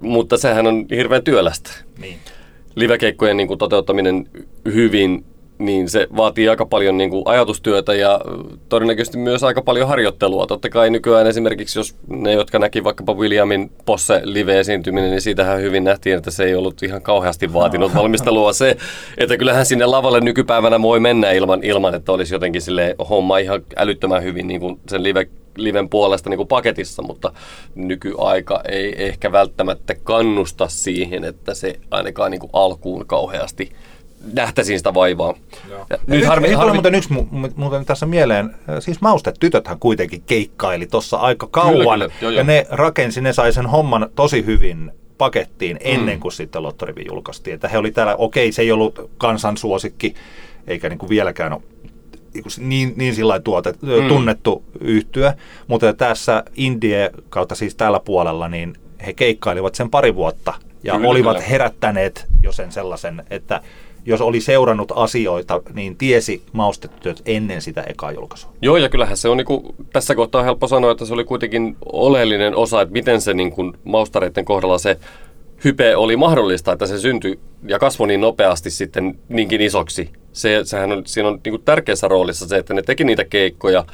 [0.00, 1.70] Mutta sehän on hirveän työlästä.
[1.98, 2.18] Niin.
[2.74, 4.28] Livekeikkojen niin kuin, toteuttaminen
[4.64, 5.24] hyvin
[5.60, 8.20] niin se vaatii aika paljon niin kuin ajatustyötä ja
[8.68, 10.46] todennäköisesti myös aika paljon harjoittelua.
[10.46, 15.84] Totta kai nykyään esimerkiksi, jos ne, jotka näki vaikkapa Williamin Posse live-esiintyminen, niin siitähän hyvin
[15.84, 18.52] nähtiin, että se ei ollut ihan kauheasti vaatinut valmistelua.
[18.52, 18.76] Se,
[19.18, 23.62] että kyllähän sinne lavalle nykypäivänä voi mennä ilman, ilman että olisi jotenkin sille homma ihan
[23.76, 27.32] älyttömän hyvin niin kuin sen live liven puolesta niin kuin paketissa, mutta
[27.74, 33.72] nykyaika ei ehkä välttämättä kannusta siihen, että se ainakaan niin kuin alkuun kauheasti
[34.32, 35.34] nähtäisiin sitä vaivaa.
[36.06, 36.72] Nyt harmi, ei harmi...
[36.72, 42.10] muuten yksi mu- muuten tässä mieleen, siis Maustet-tytöthän kuitenkin keikkaili tuossa aika kauan, kyllä, kyllä.
[42.20, 46.20] Joo, ja ne rakensi, ne sai sen homman tosi hyvin pakettiin ennen mm.
[46.20, 47.54] kuin sitten Lottorivi julkaistiin.
[47.54, 50.14] Että he oli täällä, okei, se ei ollut kansansuosikki,
[50.66, 51.62] eikä niin kuin vieläkään ole
[52.58, 54.08] niin, niin sillä tuote, mm.
[54.08, 55.34] tunnettu yhtyä,
[55.66, 58.74] mutta tässä Indie kautta siis tällä puolella, niin
[59.06, 60.54] he keikkailivat sen pari vuotta
[60.84, 61.48] ja kyllä, olivat kyllä.
[61.48, 63.60] herättäneet jo sen sellaisen, että
[64.06, 68.52] jos oli seurannut asioita, niin tiesi maustetyöt ennen sitä ekaa julkaisua.
[68.62, 71.76] Joo, ja kyllähän se on niin kuin, tässä kohtaa helppo sanoa, että se oli kuitenkin
[71.92, 74.96] oleellinen osa, että miten se niin kuin, maustareiden kohdalla se
[75.64, 80.10] hype oli mahdollista, että se syntyi ja kasvoi niin nopeasti sitten niinkin isoksi.
[80.32, 83.84] Se, sehän on, siinä on niin kuin tärkeässä roolissa se, että ne teki niitä keikkoja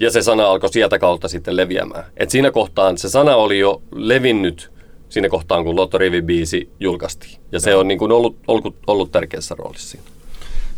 [0.00, 2.04] ja se sana alkoi sieltä kautta sitten leviämään.
[2.16, 4.70] Et siinä kohtaan se sana oli jo levinnyt
[5.08, 7.40] siinä kohtaan, kun Lotto Rivi-biisi julkaistiin.
[7.52, 10.06] Ja se on niin kuin ollut, ollut, ollut tärkeässä roolissa siinä.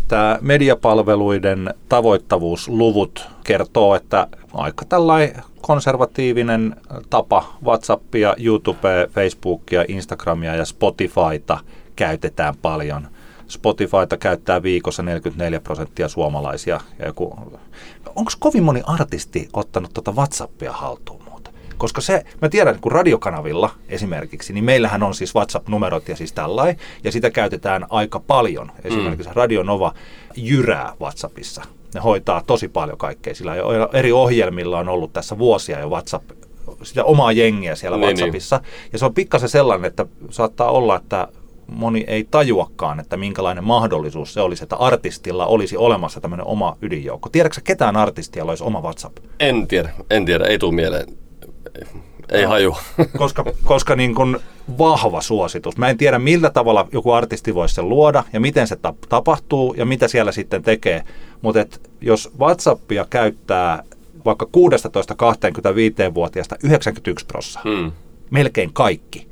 [0.08, 6.76] Tämä mediapalveluiden tavoittavuusluvut kertoo, että aika tällainen konservatiivinen
[7.10, 11.58] tapa WhatsAppia, YouTubea, Facebookia, Instagramia ja Spotifyta
[11.96, 13.08] käytetään paljon.
[13.48, 16.80] Spotifyta käyttää viikossa 44 prosenttia suomalaisia.
[18.16, 21.27] Onko kovin moni artisti ottanut tuota WhatsAppia haltuun?
[21.78, 26.32] Koska se, mä tiedän, että kun radiokanavilla esimerkiksi, niin meillähän on siis WhatsApp-numerot ja siis
[26.32, 28.72] tällainen, ja sitä käytetään aika paljon.
[28.84, 29.36] Esimerkiksi mm.
[29.36, 29.94] Radio Nova
[30.36, 31.62] jyrää WhatsAppissa.
[31.94, 33.54] Ne hoitaa tosi paljon kaikkea, sillä
[33.92, 36.30] eri ohjelmilla on ollut tässä vuosia jo WhatsApp
[36.82, 38.60] sitä omaa jengiä siellä Niin, WhatsAppissa.
[38.92, 41.28] Ja se on pikkasen sellainen, että saattaa olla, että
[41.66, 47.28] moni ei tajuakaan, että minkälainen mahdollisuus se olisi, että artistilla olisi olemassa tämmöinen oma ydinjoukko.
[47.28, 49.18] Tiedätkö ketään artistia, jolla olisi oma WhatsApp?
[49.40, 51.06] En tiedä, en tiedä, ei tule mieleen.
[52.32, 52.48] Ei No.
[52.48, 52.76] haju.
[53.18, 54.36] koska, koska niin kuin
[54.78, 55.76] vahva suositus.
[55.76, 59.74] Mä en tiedä, millä tavalla joku artisti voisi sen luoda ja miten se tap- tapahtuu
[59.74, 61.02] ja mitä siellä sitten tekee.
[61.42, 61.64] Mutta
[62.00, 63.82] jos WhatsAppia käyttää
[64.24, 67.92] vaikka 16-25-vuotiaasta 91 prosenttia, Hmm.
[68.30, 69.28] melkein kaikki.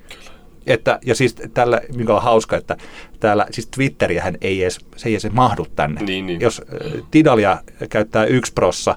[0.66, 2.76] Että, ja siis tällä, mikä on hauska, että
[3.20, 6.00] täällä, siis Twitteriähän ei edes, se ei edes mahdu tänne.
[6.02, 6.40] Niin, niin.
[6.40, 7.58] Jos äh, Tidalia
[7.90, 8.96] käyttää yksi prossa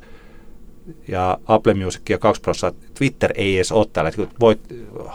[1.08, 4.12] ja Apple Musicia 2 prossaa, Twitter ei edes ole täällä.
[4.40, 4.60] Voit,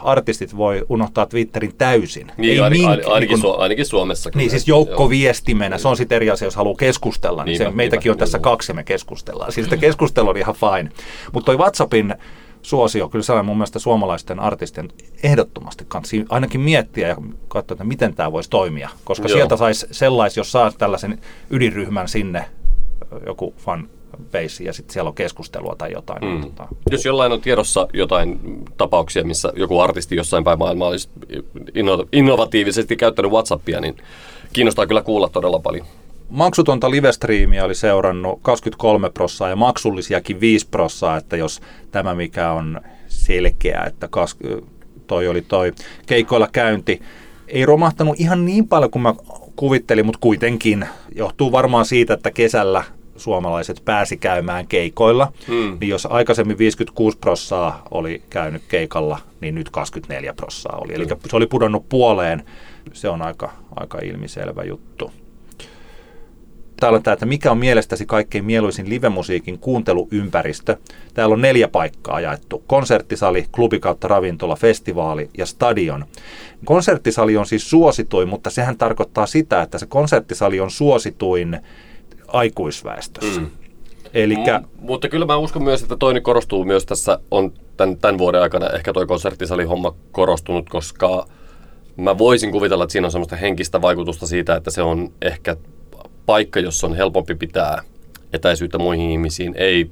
[0.02, 2.32] artistit voi unohtaa Twitterin täysin.
[2.36, 4.30] Niin, ei ainakin, mink- ainakin, kun- Su- ainakin Suomessa.
[4.34, 8.12] niin, siis joukkoviestimenä, se on sitten eri asia, jos haluaa keskustella, niin Niinpä, se, meitäkin
[8.12, 9.52] on tässä kaksi ja me keskustellaan.
[9.52, 10.90] Siis sitä keskustelu on ihan fine.
[11.32, 12.14] Mutta toi WhatsAppin
[12.62, 14.88] suosio, kyllä sellainen mun mielestä suomalaisten artistien
[15.22, 17.16] ehdottomasti kanssa ainakin miettiä ja
[17.48, 18.88] katsoa, että miten tämä voisi toimia.
[19.04, 19.36] Koska Joo.
[19.36, 21.18] sieltä saisi sellais, jos saa tällaisen
[21.50, 22.44] ydinryhmän sinne,
[23.26, 23.88] joku fan
[24.32, 26.20] base, ja sitten siellä on keskustelua tai jotain.
[26.20, 26.42] niin Mm.
[26.42, 28.40] tota, Jos jollain on tiedossa jotain
[28.76, 31.08] tapauksia, missä joku artisti jossain päin maailmaa olisi
[31.58, 33.96] inno- innovatiivisesti käyttänyt WhatsAppia, niin
[34.52, 35.86] kiinnostaa kyllä kuulla todella paljon.
[36.30, 42.80] Maksutonta livestriimiä oli seurannut 23 prossaa ja maksullisiakin 5 prossaa, että jos tämä mikä on
[43.08, 44.36] selkeä, että kas,
[45.06, 45.72] toi oli toi
[46.06, 47.02] keikoilla käynti,
[47.48, 49.14] ei romahtanut ihan niin paljon kuin mä
[49.56, 52.84] kuvittelin, mutta kuitenkin johtuu varmaan siitä, että kesällä
[53.16, 55.76] suomalaiset pääsi käymään keikoilla, Hmm.
[55.80, 60.94] niin jos aikaisemmin 56 prossaa oli käynyt keikalla, niin nyt 24 prossaa oli.
[60.94, 62.44] Eli se oli pudonnut puoleen.
[62.92, 65.12] Se on aika, aika ilmiselvä juttu.
[66.80, 70.76] Täällä on tämä, että mikä on mielestäsi kaikkein mieluisin livemusiikin kuunteluympäristö.
[71.14, 72.64] Täällä on neljä paikkaa jaettu.
[72.66, 76.04] Konserttisali, klubi kautta ravintola, festivaali ja stadion.
[76.64, 81.60] Konserttisali on siis suosituin, mutta sehän tarkoittaa sitä, että se konserttisali on suosituin
[82.34, 83.40] aikuisväestössä.
[83.40, 83.50] Mm.
[84.14, 88.18] Eli M- mutta kyllä mä uskon myös, että toinen korostuu myös tässä, on tämän, tämän
[88.18, 91.26] vuoden aikana ehkä toi konserttisalihomma korostunut, koska
[91.96, 95.56] mä voisin kuvitella, että siinä on semmoista henkistä vaikutusta siitä, että se on ehkä
[96.26, 97.82] paikka, jossa on helpompi pitää
[98.32, 99.90] etäisyyttä muihin ihmisiin, ei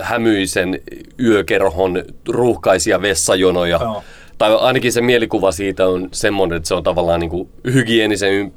[0.00, 0.80] hämyisen
[1.20, 3.78] yökerhon ruuhkaisia vessajonoja.
[3.82, 4.02] Joo.
[4.38, 7.48] Tai ainakin se mielikuva siitä on semmoinen, että se on tavallaan niin kuin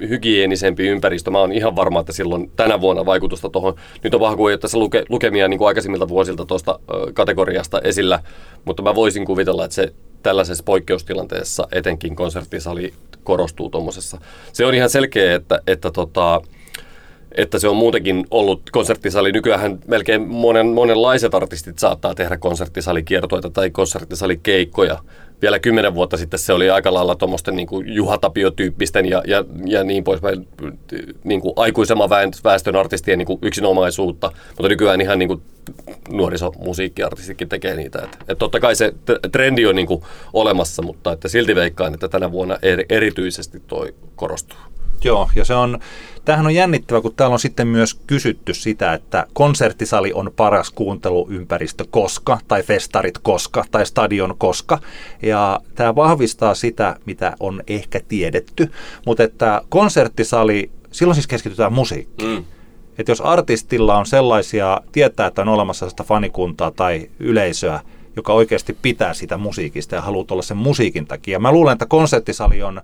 [0.09, 1.31] hygienisempi ympäristö.
[1.31, 3.75] Mä oon ihan varma, että silloin tänä vuonna vaikutusta tuohon.
[4.03, 6.79] Nyt on kuin, että se luke, lukemia niin kuin aikaisemmilta vuosilta tuosta
[7.13, 8.19] kategoriasta esillä,
[8.65, 14.17] mutta mä voisin kuvitella, että se tällaisessa poikkeustilanteessa etenkin konserttisali korostuu tuommoisessa.
[14.53, 16.41] Se on ihan selkeä, että, että tota,
[17.37, 19.31] että se on muutenkin ollut konserttisali.
[19.31, 24.99] Nykyään melkein monen, monenlaiset artistit saattaa tehdä konserttisalikiertoita tai konserttisalikeikkoja.
[25.41, 29.45] Vielä kymmenen vuotta sitten se oli aika lailla tuommoisten niin kuin Juha Tapio-tyyppisten ja, ja,
[29.65, 30.47] ja niin poispäin
[31.23, 32.09] niin kuin aikuisemman
[32.43, 35.41] väestön artistien niin kuin yksinomaisuutta, mutta nykyään ihan niin kuin
[36.11, 37.99] nuorisomusiikkiartistitkin tekee niitä.
[38.03, 38.93] Et, et totta kai se
[39.31, 43.93] trendi on niin kuin olemassa, mutta että silti veikkaan, että tänä vuonna eri, erityisesti toi
[44.15, 44.57] korostuu.
[45.03, 45.79] Joo, ja se on,
[46.25, 51.85] tämähän on jännittävä, kun täällä on sitten myös kysytty sitä, että konserttisali on paras kuunteluympäristö
[51.91, 54.79] koska, tai festarit koska, tai stadion koska.
[55.21, 58.71] Ja tämä vahvistaa sitä, mitä on ehkä tiedetty,
[59.05, 62.31] mutta että konserttisali, silloin siis keskitytään musiikkiin.
[62.31, 62.45] Mm.
[62.97, 67.79] Että jos artistilla on sellaisia, tietää, että on olemassa sellaista fanikuntaa tai yleisöä,
[68.15, 71.39] joka oikeasti pitää sitä musiikista ja haluaa olla sen musiikin takia.
[71.39, 72.81] Mä luulen, että konserttisali on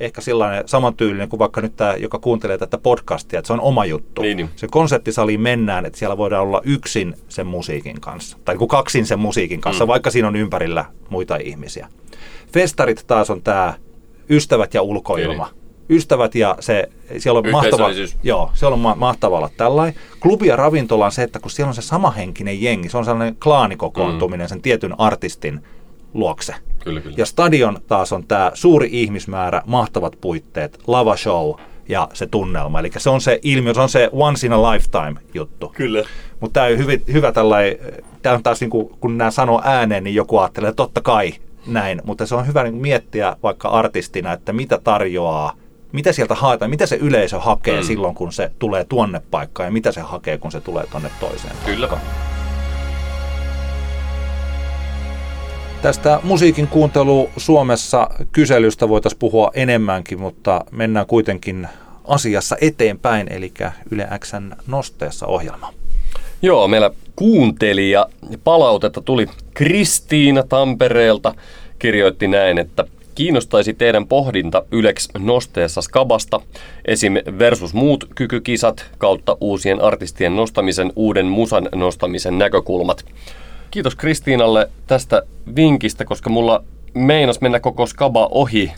[0.00, 3.84] ehkä sellainen samantyylinen kuin vaikka nyt tämä, joka kuuntelee tätä podcastia, että se on oma
[3.84, 4.22] juttu.
[4.22, 4.50] Niin, niin.
[4.56, 8.38] Se konserttisaliin mennään, että siellä voidaan olla yksin sen musiikin kanssa.
[8.44, 9.86] Tai kuin kaksin sen musiikin kanssa, Mm.
[9.86, 9.90] mm.
[9.90, 11.88] vaikka siinä on ympärillä muita ihmisiä.
[12.52, 13.74] Festarit taas on tämä
[14.30, 15.44] ystävät ja ulkoilma.
[15.44, 15.60] Niin.
[15.98, 17.88] Ystävät ja se, siellä on mahtava,
[18.22, 20.00] joo, siellä on ma- mahtava olla tällainen.
[20.20, 23.36] Klubi ja ravintola on se, että kun siellä on se samahenkinen jengi, se on sellainen
[23.44, 25.60] klaanikokoontuminen sen tietyn artistin
[26.14, 26.54] luokse.
[26.84, 27.14] Kyllä, kyllä.
[27.18, 31.54] Ja stadion taas on tämä suuri ihmismäärä, mahtavat puitteet, lava show
[31.88, 32.80] ja se tunnelma.
[32.80, 35.72] Eli se on se ilmiö, se on se once in a lifetime juttu.
[35.76, 36.04] Kyllä.
[36.40, 37.76] Mutta tämä on hyvin, hyvä tällainen,
[38.22, 41.32] tämä on taas niin kuin, kun nämä sanoo ääneen, niin joku ajattelee, että totta kai
[41.66, 42.02] näin.
[42.04, 45.52] Mutta se on hyvä niin miettiä vaikka artistina, että mitä tarjoaa,
[45.92, 47.86] mitä sieltä haetaan, mitä se yleisö hakee mm.
[47.86, 51.54] silloin, kun se tulee tuonne paikkaan ja mitä se hakee, kun se tulee tuonne toiseen
[51.64, 51.88] Kyllä.
[51.88, 52.39] paikkaan.
[55.82, 61.68] Tästä musiikin kuuntelu Suomessa kyselystä voitaisiin puhua enemmänkin, mutta mennään kuitenkin
[62.04, 63.52] asiassa eteenpäin, eli
[63.90, 65.72] Yle Xn nosteessa ohjelma.
[66.42, 68.06] Joo, meillä kuuntelija.
[68.44, 71.34] Palautetta tuli Kristiina Tampereelta.
[71.78, 76.40] Kirjoitti näin, että kiinnostaisi teidän pohdinta Ylex nosteessa skabasta,
[76.84, 77.14] esim.
[77.38, 83.04] versus muut kykykisat kautta uusien artistien nostamisen, uuden musan nostamisen näkökulmat.
[83.70, 85.22] Kiitos Kristiinalle tästä
[85.56, 88.72] vinkistä, koska mulla meinas mennä koko skaba ohi.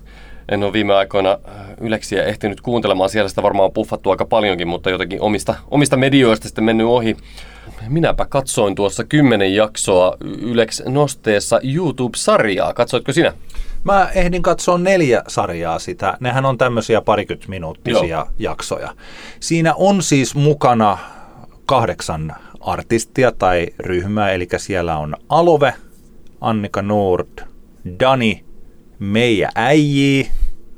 [0.48, 4.68] En ole viime aikoina äh, Yleksiä ehtinyt kuuntelemaan, siellä sitä varmaan on puffattu aika paljonkin,
[4.68, 7.16] mutta jotenkin omista, omista medioista sitten mennyt ohi.
[7.88, 12.74] Minäpä katsoin tuossa kymmenen jaksoa Yleks Nosteessa YouTube-sarjaa.
[12.74, 13.32] Katsoitko sinä?
[13.84, 16.16] Mä ehdin katsoa neljä sarjaa sitä.
[16.20, 18.28] Nehän on tämmöisiä parikymmentä minuuttisia Joo.
[18.38, 18.94] jaksoja.
[19.40, 20.98] Siinä on siis mukana
[21.66, 25.74] kahdeksan artistia tai ryhmää, eli siellä on Alove,
[26.40, 27.38] Annika Nord,
[28.00, 28.44] Dani,
[28.98, 30.30] Meija Äijii,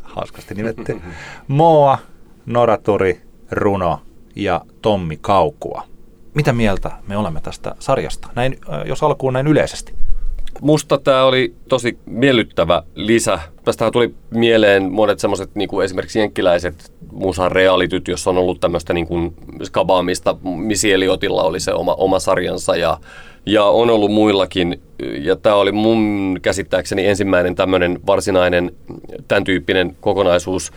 [0.03, 1.01] hauskasti nimetty,
[1.49, 1.99] Moa,
[2.47, 3.21] Noraturi,
[3.51, 4.01] Runo
[4.37, 5.87] ja Tommi Kaukua.
[6.35, 9.95] Mitä mieltä me olemme tästä sarjasta, näin, jos alkuun näin yleisesti?
[10.61, 13.39] Musta tämä oli tosi miellyttävä lisä.
[13.65, 19.07] Tästähän tuli mieleen monet semmoiset niin esimerkiksi jenkkiläiset musan realityt, jossa on ollut tämmöistä niin
[19.07, 20.37] kuin skabaamista.
[20.43, 22.99] Missy Elliottilla oli se oma, oma sarjansa ja,
[23.47, 24.81] ja on ollut muillakin.
[25.19, 28.73] Ja tämä oli mun käsittääkseni ensimmäinen tämmöinen varsinainen
[29.29, 30.73] tämän tyyppinen kokonaisuus,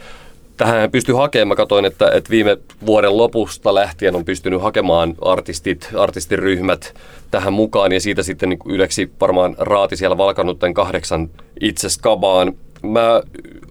[0.58, 1.48] tähän pystyy hakemaan.
[1.48, 6.94] Mä katsoin, että, että viime vuoden lopusta lähtien on pystynyt hakemaan artistit, artistiryhmät
[7.32, 11.30] tähän mukaan ja siitä sitten niin yleksi varmaan raati siellä valkannut tämän kahdeksan
[11.62, 12.54] itse skabaan.
[12.84, 13.22] Mä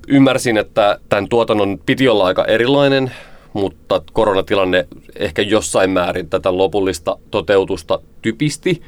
[0.09, 3.11] ymmärsin, että tämän tuotannon piti olla aika erilainen,
[3.53, 8.83] mutta koronatilanne ehkä jossain määrin tätä lopullista toteutusta typisti.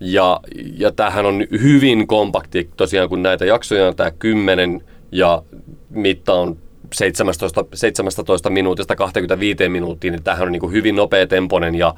[0.00, 0.40] Ja,
[0.78, 5.42] ja tämähän on hyvin kompakti, tosiaan kun näitä jaksoja on tämä 10 ja
[5.90, 6.58] mitta on
[6.94, 11.94] 17, 17 minuutista 25 minuuttiin, niin tämähän on niin kuin hyvin nopea temponen ja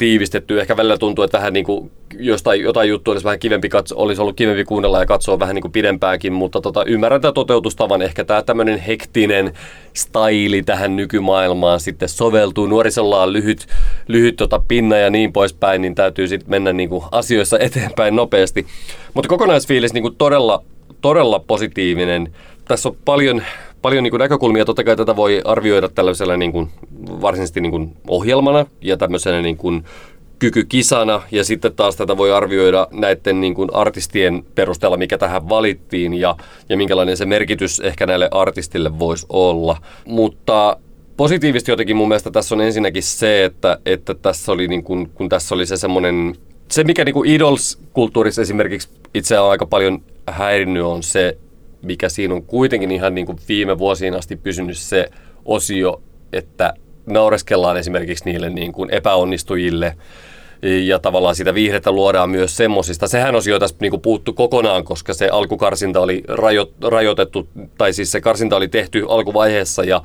[0.00, 0.60] tiivistetty.
[0.60, 4.22] Ehkä välillä tuntuu, että vähän niin kuin jostain, jotain juttua olisi vähän kivempi katso, olisi
[4.22, 8.02] ollut kivempi kuunnella ja katsoa vähän niin kuin pidempääkin, mutta tota, ymmärrän tämän toteutustavan.
[8.02, 9.52] Ehkä tämä tämmöinen hektinen
[9.94, 12.66] staili tähän nykymaailmaan sitten soveltuu.
[12.66, 13.66] Nuorisolla on lyhyt,
[14.08, 18.66] lyhyt tota pinna ja niin poispäin, niin täytyy sitten mennä niin kuin asioissa eteenpäin nopeasti.
[19.14, 20.62] Mutta kokonaisfiilis niin kuin todella,
[21.00, 22.34] todella positiivinen.
[22.64, 23.42] Tässä on paljon
[23.82, 24.64] paljon niin kuin näkökulmia.
[24.64, 26.68] Totta kai tätä voi arvioida tällaisella niin kuin,
[27.20, 29.84] varsinaisesti niin kuin ohjelmana ja tämmöisenä niin kuin
[30.38, 36.14] kykykisana ja sitten taas tätä voi arvioida näiden niin kuin artistien perusteella, mikä tähän valittiin
[36.14, 36.36] ja,
[36.68, 39.76] ja minkälainen se merkitys ehkä näille artistille voisi olla.
[40.06, 40.76] Mutta
[41.16, 45.28] positiivisesti jotenkin mun mielestä tässä on ensinnäkin se, että, että tässä oli niin kuin, kun
[45.28, 46.34] tässä oli se semmoinen,
[46.68, 51.38] se mikä niin Idols-kulttuurissa esimerkiksi itse on aika paljon häirinnyt on se,
[51.82, 55.10] mikä siinä on kuitenkin ihan niin kuin viime vuosiin asti pysynyt se
[55.44, 56.74] osio, että
[57.06, 59.96] naureskellaan esimerkiksi niille niin kuin epäonnistujille
[60.62, 63.08] ja tavallaan sitä viihdettä luodaan myös semmoisista.
[63.08, 68.12] Sehän osio tässä niin kuin puuttu kokonaan, koska se alkukarsinta oli rajo, rajoitettu, tai siis
[68.12, 70.02] se karsinta oli tehty alkuvaiheessa ja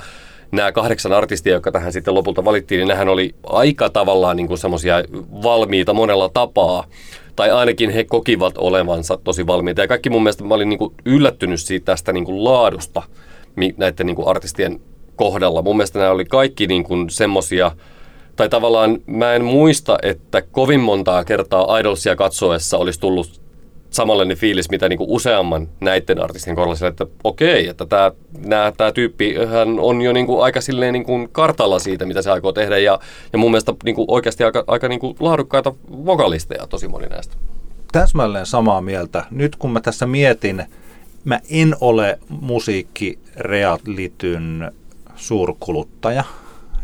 [0.52, 5.04] nämä kahdeksan artistia, jotka tähän sitten lopulta valittiin, niin nehän oli aika tavallaan niin semmoisia
[5.44, 6.88] valmiita monella tapaa
[7.36, 9.82] tai ainakin he kokivat olevansa tosi valmiita.
[9.82, 13.04] Ja kaikki mun mielestä mä olin niin kuin yllättynyt siitä tästä niin kuin laadusta
[13.78, 14.82] näiden niin kuin artistien
[15.16, 15.62] kohdalla.
[15.62, 17.72] Mun mielestä nämä oli kaikki niin kuin semmosia,
[18.36, 23.45] tai tavallaan mä en muista, että kovin montaa kertaa Idolsia katsoessa olisi tullut
[23.96, 28.12] samanlainen fiilis, mitä niin kuin useamman näiden artistien kohdalla että okei, että tämä,
[28.46, 32.22] nää, tämä tyyppi hän on jo niin kuin aika silleen niin kuin kartalla siitä, mitä
[32.22, 33.00] se aikoo tehdä ja,
[33.34, 35.74] ja mun mielestä niin kuin oikeasti aika, aika niin kuin laadukkaita
[36.06, 37.36] vokalisteja tosi moni näistä.
[37.92, 39.24] Täsmälleen samaa mieltä.
[39.32, 40.64] Nyt kun mä tässä mietin,
[41.24, 44.72] mä en ole musiikkirealityn
[45.16, 46.24] suurkuluttaja,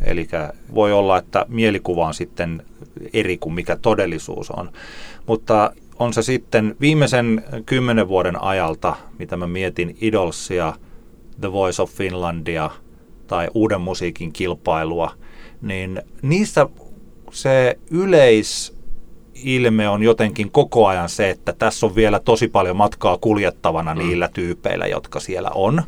[0.04, 0.28] Eli
[0.74, 2.66] voi olla, että mielikuva on sitten
[3.14, 4.70] eri kuin mikä todellisuus on.
[5.26, 5.72] Mutta
[6.02, 10.74] on se sitten viimeisen kymmenen vuoden ajalta, mitä mä mietin Idolsia,
[11.42, 12.70] The Voice of Finlandia
[13.28, 15.12] tai uuden musiikin kilpailua,
[15.62, 16.68] niin niissä
[17.32, 23.96] se yleisilme on jotenkin koko ajan se, että tässä on vielä tosi paljon matkaa kuljettavana
[23.96, 24.00] mm.
[24.00, 25.84] niillä tyypeillä, jotka siellä on.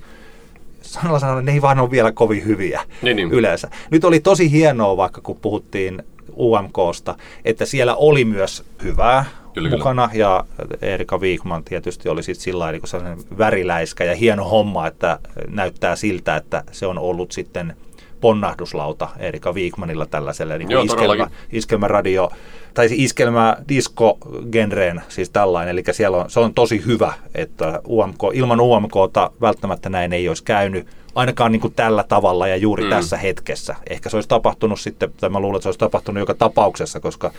[0.82, 3.32] Sanalla sanoen, ne ei vaan ole vielä kovin hyviä niin, niin.
[3.32, 3.70] yleensä.
[3.92, 6.04] Nyt oli tosi hienoa, vaikka kun puhuttiin
[6.38, 10.24] UMKsta, että siellä oli myös hyvää kyllä, mukana kyllä.
[10.24, 10.46] ja
[10.82, 16.36] Erika Viikman tietysti oli sitten sillä niin sellainen väriläiskä ja hieno homma, että näyttää siltä,
[16.36, 17.76] että se on ollut sitten
[18.22, 22.32] ponnahduslauta Erika Viikmanilla tällaiselle niin Joo, iskelmä, iskelmäradio,
[22.74, 24.18] tai siis iskelmä disco
[24.52, 29.90] genreen, siis tällainen, eli siellä on, se on tosi hyvä, että UMK, ilman UMKta välttämättä
[29.90, 30.88] näin ei olisi käynyt.
[31.16, 32.90] Ainakaan niin kuin tällä tavalla ja juuri mm.
[32.90, 33.76] tässä hetkessä.
[33.90, 37.32] Ehkä se olisi tapahtunut sitten, tai mä luulen, että se olisi tapahtunut joka tapauksessa, koska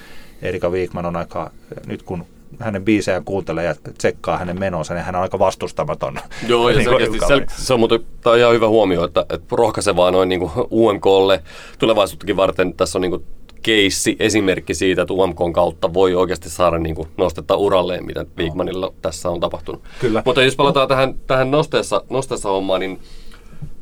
[0.43, 1.51] Erika Viikman on aika,
[1.87, 2.25] nyt kun
[2.59, 6.19] hänen biisejään kuuntelee ja tsekkaa hänen menonsa, niin hän on aika vastustamaton.
[6.49, 9.57] Joo, ja niin selkeästi, sel- se on muuten tämä on ihan hyvä huomio, että, että
[9.57, 11.43] rohkaisevaa noin niin UMKlle
[11.79, 12.75] tulevaisuuttakin varten.
[12.75, 13.25] Tässä on niin kuin
[13.63, 18.93] keissi, esimerkki siitä, että UMKn kautta voi oikeasti saada niin kuin nostetta uralleen, mitä Wigmanilla
[19.03, 19.83] tässä on tapahtunut.
[20.01, 20.23] Kyllä.
[20.25, 23.01] Mutta jos palataan tähän, tähän nosteessa, nosteessa hommaan, niin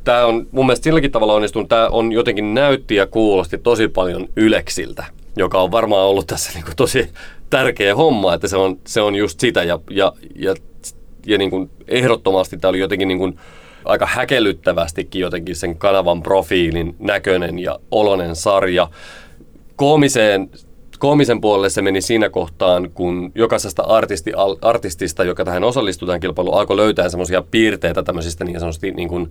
[0.05, 1.68] tämä on mun mielestä silläkin tavalla onnistunut.
[1.68, 5.05] Tämä on jotenkin näytti ja kuulosti tosi paljon Yleksiltä,
[5.36, 7.11] joka on varmaan ollut tässä niin kuin tosi
[7.50, 9.62] tärkeä homma, että se on, se on just sitä.
[9.62, 10.55] Ja, ja, ja,
[11.26, 13.38] ja niin kuin ehdottomasti tämä oli jotenkin niin kuin
[13.84, 18.88] aika häkellyttävästikin jotenkin sen kanavan profiilin näköinen ja olonen sarja
[19.76, 20.50] koomiseen,
[20.98, 24.32] koomisen puolelle se meni siinä kohtaan, kun jokaisesta artisti,
[24.62, 29.30] artistista, joka tähän osallistui tähän kilpailuun, alkoi löytää semmoisia piirteitä tämmöisistä niin sanotusti niin kuin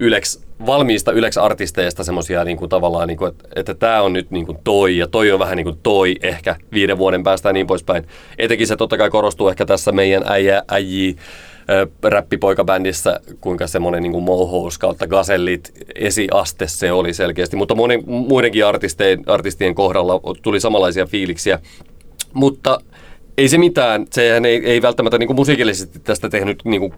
[0.00, 4.58] yleks, valmiista Ylex-artisteista semmoisia niin kuin tavallaan, niin kuin, että, tämä on nyt niin kuin
[4.64, 8.06] toi ja toi on vähän niin kuin toi ehkä viiden vuoden päästä ja niin poispäin.
[8.38, 11.16] Etenkin se totta kai korostuu ehkä tässä meidän äijä, äijii
[12.02, 19.22] räppipoikabändissä, kuinka semmoinen niin Mohous kautta Gazellit esiaste se oli selkeästi, mutta monen, muidenkin artistien,
[19.26, 21.58] artistien kohdalla tuli samanlaisia fiiliksiä.
[22.32, 22.80] Mutta
[23.38, 26.92] ei se mitään, sehän ei, ei välttämättä niin kuin musiikillisesti tästä tehnyt niin kuin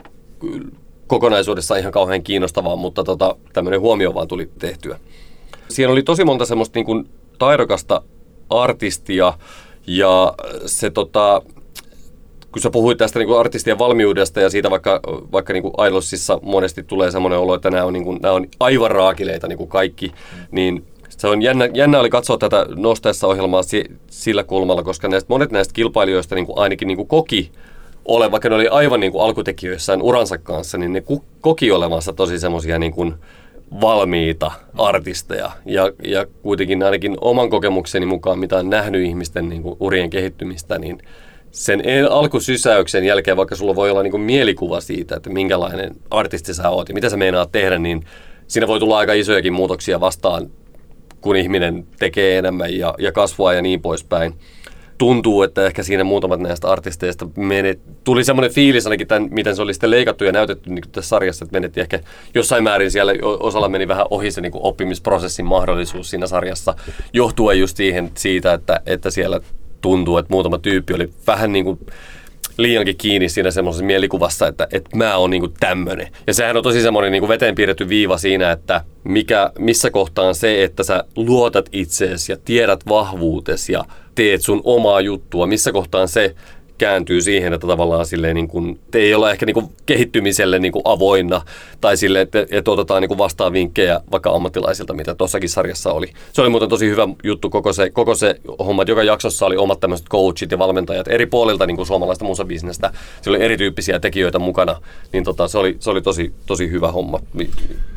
[1.13, 4.99] kokonaisuudessaan ihan kauhean kiinnostavaa, mutta tota, tämmöinen huomio vaan tuli tehtyä.
[5.69, 7.09] Siinä oli tosi monta semmoista niin kuin
[7.39, 8.03] taidokasta
[8.51, 9.33] artistia
[9.87, 10.35] ja
[10.67, 11.43] se tota,
[12.53, 15.01] kun sä puhuit tästä niin kuin artistien valmiudesta ja siitä vaikka,
[15.33, 18.47] vaikka niin kuin Idolsissa monesti tulee semmoinen olo, että nämä on, niin kuin, nämä on
[18.61, 20.13] aivan raakileita niin kuin kaikki,
[20.51, 25.29] niin se on jännä, jännä oli katsoa tätä nosteessa ohjelmaa si, sillä kulmalla, koska näistä,
[25.29, 27.53] monet näistä kilpailijoista niin kuin ainakin niin kuin koki
[28.05, 31.03] ole, vaikka ne oli aivan niin kuin alkutekijöissään uransa kanssa, niin ne
[31.41, 33.15] koki olevansa tosi semmoisia niin kuin
[33.81, 35.51] valmiita artisteja.
[35.67, 40.79] Ja, ja kuitenkin ainakin oman kokemukseni mukaan, mitä on nähnyt ihmisten niin kuin urien kehittymistä,
[40.79, 40.99] niin
[41.51, 46.71] sen alkusysäyksen jälkeen, vaikka sulla voi olla niin kuin mielikuva siitä, että minkälainen artisti sä
[46.71, 48.05] oot ja mitä sä meinaat tehdä, niin
[48.47, 50.51] siinä voi tulla aika isojakin muutoksia vastaan,
[51.21, 54.35] kun ihminen tekee enemmän ja, ja kasvaa ja niin poispäin.
[54.99, 59.63] Tuntuu, että ehkä siinä muutamat näistä artisteista menet, tuli semmoinen fiilis ainakin, tämän, miten se
[59.63, 62.01] oli sitten leikattu ja näytetty niin tässä sarjassa, että menetti ehkä
[62.35, 66.75] jossain määrin siellä osalla meni vähän ohi se niin kuin oppimisprosessin mahdollisuus siinä sarjassa,
[67.13, 69.41] johtuen just siihen, siitä, että, että siellä
[69.81, 71.79] tuntuu, että muutama tyyppi oli vähän niin kuin
[72.57, 76.09] liiankin kiinni siinä semmoisessa mielikuvassa, että, että mä oon niin tämmöinen.
[76.27, 80.65] Ja sehän on tosi semmoinen niin veteen piirretty viiva siinä, että mikä, missä kohtaan se,
[80.65, 83.85] että sä luotat itseesi ja tiedät vahvuutesi ja
[84.15, 86.35] teet sun omaa juttua, missä kohtaan se
[86.83, 90.73] kääntyy siihen, että tavallaan silleen niin kuin, te ei olla ehkä niin kuin kehittymiselle niin
[90.73, 91.43] kuin avoinna
[91.81, 96.13] tai sille, että, että otetaan niin kuin vastaan vinkkejä vaikka ammattilaisilta, mitä tuossakin sarjassa oli.
[96.33, 99.57] Se oli muuten tosi hyvä juttu koko se, koko se homma, että joka jaksossa oli
[99.57, 102.91] omat tämmöiset coachit ja valmentajat eri puolilta niin kuin suomalaista musabisnestä.
[103.23, 104.81] Siellä oli erityyppisiä tekijöitä mukana,
[105.13, 107.21] niin tota, se, oli, se oli tosi, tosi hyvä homma.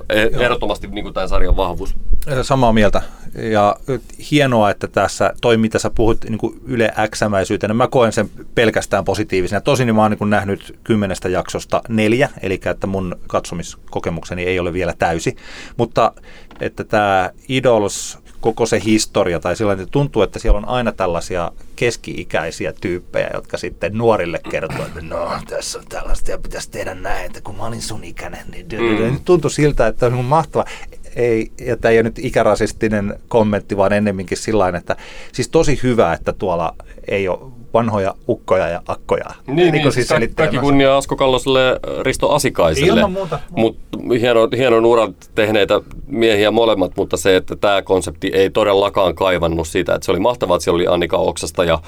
[0.10, 1.96] Ehdottomasti niin kuin tämän sarjan vahvuus.
[2.42, 3.02] Samaa mieltä.
[3.36, 3.76] Ja
[4.32, 8.75] hienoa, että tässä toi, mitä sä puhut niin kuin Yle X-mäisyytenä, mä koen sen pelkästään
[9.06, 9.62] positiivisena.
[9.62, 14.74] Tosin niin mä oon niin nähnyt kymmenestä jaksosta neljä, eli että mun katsomiskokemukseni ei ole
[14.74, 15.36] vielä täysi.
[15.78, 16.14] Mutta
[16.60, 21.52] että tämä Idols koko se historia tai sellainen, että tuntuu, että siellä on aina tällaisia
[21.76, 27.26] keski-ikäisiä tyyppejä, jotka sitten nuorille kertoo, että no tässä on tällaista ja pitäisi tehdä näin,
[27.26, 28.66] että kun mä olin sun ikäinen, niin
[29.12, 29.20] mm.
[29.26, 30.66] tuntui siltä, että on mahtava
[31.16, 34.96] ei, ja tämä ei ole nyt ikärasistinen kommentti, vaan ennemminkin sillä että
[35.32, 36.76] siis tosi hyvä, että tuolla
[37.08, 39.26] ei ole vanhoja ukkoja ja akkoja.
[39.48, 43.00] Niin, niin, niin siis ka- kaikki kunnia Asko Kalloselle Risto Asikaiselle.
[43.00, 43.40] Ilman muuta.
[43.52, 43.78] Mut,
[44.20, 49.96] hieno, hienon uran tehneitä miehiä molemmat, mutta se, että tämä konsepti ei todellakaan kaivannut siitä,
[49.96, 51.80] että se oli mahtavaa, että siellä oli Annika Oksasta ja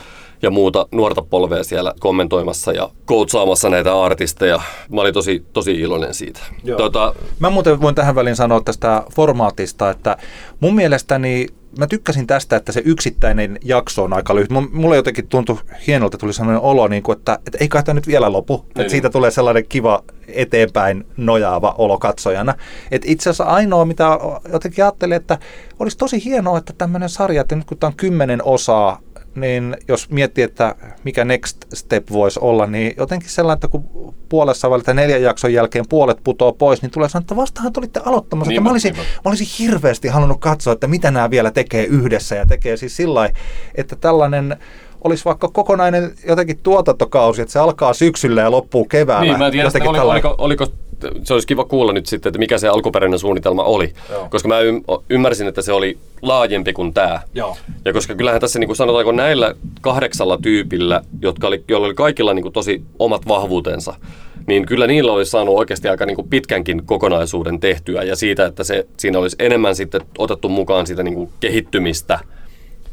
[0.42, 4.62] ja muuta nuorta polvea siellä kommentoimassa ja koutsaamassa näitä artisteja.
[4.90, 6.40] Mä olin tosi, tosi iloinen siitä.
[6.78, 10.18] Tota, Mä muuten voin tähän väliin sanoa tästä formaatista, että
[10.60, 11.48] mun mielestäni
[11.78, 14.50] mä tykkäsin tästä, että se yksittäinen jakso on aika lyhyt.
[14.72, 15.58] Mulle jotenkin tuntui
[15.88, 18.58] hienolta, tuli sellainen olo, niin kuin, että, että ei kai tämä nyt vielä lopu.
[18.58, 18.82] Niin.
[18.82, 22.54] Että siitä tulee sellainen kiva eteenpäin nojaava olo katsojana.
[22.92, 24.20] Et itse asiassa ainoa, mitä
[24.52, 25.38] jotenkin ajattelin, että
[25.80, 29.00] olisi tosi hienoa, että tämmöinen sarja, että nyt kun tämä on kymmenen osaa,
[29.38, 34.70] niin jos miettii, että mikä next step voisi olla, niin jotenkin sellainen, että kun puolessa
[34.70, 38.50] välillä neljän jakson jälkeen puolet putoo pois, niin tulee sanoa, että vastahan te olitte aloittamassa.
[38.50, 39.06] Niin, mä, olisin, niin.
[39.26, 43.30] mä olisin hirveästi halunnut katsoa, että mitä nämä vielä tekee yhdessä ja tekee siis sillä
[43.76, 44.58] että tällainen
[45.04, 49.32] olisi vaikka kokonainen jotenkin tuotantokausi, että se alkaa syksyllä ja loppuu keväällä.
[49.32, 50.68] Niin, mä en tiedä, oliko, oliko, oliko
[51.24, 53.94] se olisi kiva kuulla nyt sitten, että mikä se alkuperäinen suunnitelma oli.
[54.12, 54.28] Joo.
[54.30, 54.56] Koska mä
[55.10, 57.22] ymmärsin, että se oli laajempi kuin tämä.
[57.34, 57.58] Joo.
[57.86, 62.34] Ja koska kyllähän tässä niin kuin sanotaanko näillä kahdeksalla tyypillä, jotka oli, joilla oli kaikilla
[62.34, 63.94] niin kuin tosi omat vahvuutensa,
[64.48, 68.64] niin kyllä niillä olisi saanut oikeasti aika niin kuin pitkänkin kokonaisuuden tehtyä ja siitä, että
[68.64, 72.20] se, siinä olisi enemmän sitten otettu mukaan sitä niin kuin kehittymistä,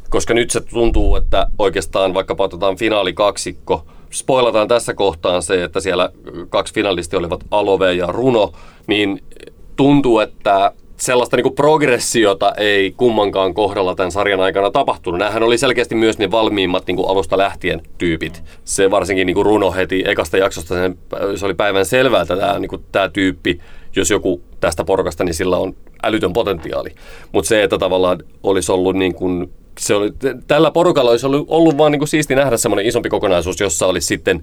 [0.09, 3.85] koska nyt se tuntuu, että oikeastaan vaikkapa otetaan finaalikaksikko,
[4.15, 6.09] spoilataan tässä kohtaan se, että siellä
[6.49, 8.51] kaksi finalisti olivat Alove ja Runo,
[8.87, 9.23] niin
[9.75, 15.19] tuntuu, että sellaista niin progressiota ei kummankaan kohdalla tämän sarjan aikana tapahtunut.
[15.19, 18.43] Nämähän oli selkeästi myös ne valmiimmat niin alusta lähtien tyypit.
[18.63, 20.97] Se varsinkin niin Runo heti ekasta jaksosta, sen,
[21.35, 23.59] se oli päivän selvää, että tämä, niin tämä tyyppi,
[23.95, 26.89] jos joku tästä porukasta, niin sillä on älytön potentiaali.
[27.31, 29.49] Mutta se, että tavallaan olisi ollut niin kuin
[29.79, 30.11] se oli,
[30.47, 34.41] tällä porukalla olisi ollut, ollut vaan niin siisti nähdä semmoinen isompi kokonaisuus, jossa olisi sitten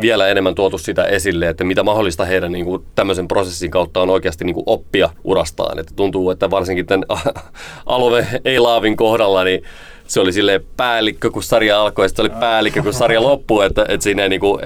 [0.00, 4.10] vielä enemmän tuotu sitä esille, että mitä mahdollista heidän niin kuin, tämmöisen prosessin kautta on
[4.10, 5.78] oikeasti niin kuin, oppia urastaan.
[5.78, 7.04] Että tuntuu, että varsinkin tämän
[7.86, 9.62] Alove Eilaavin kohdalla, niin
[10.06, 13.86] se oli sille päällikkö, kun sarja alkoi, ja se oli päällikkö, kun sarja loppui, että,
[13.88, 14.60] että siinä ei, niin kuin,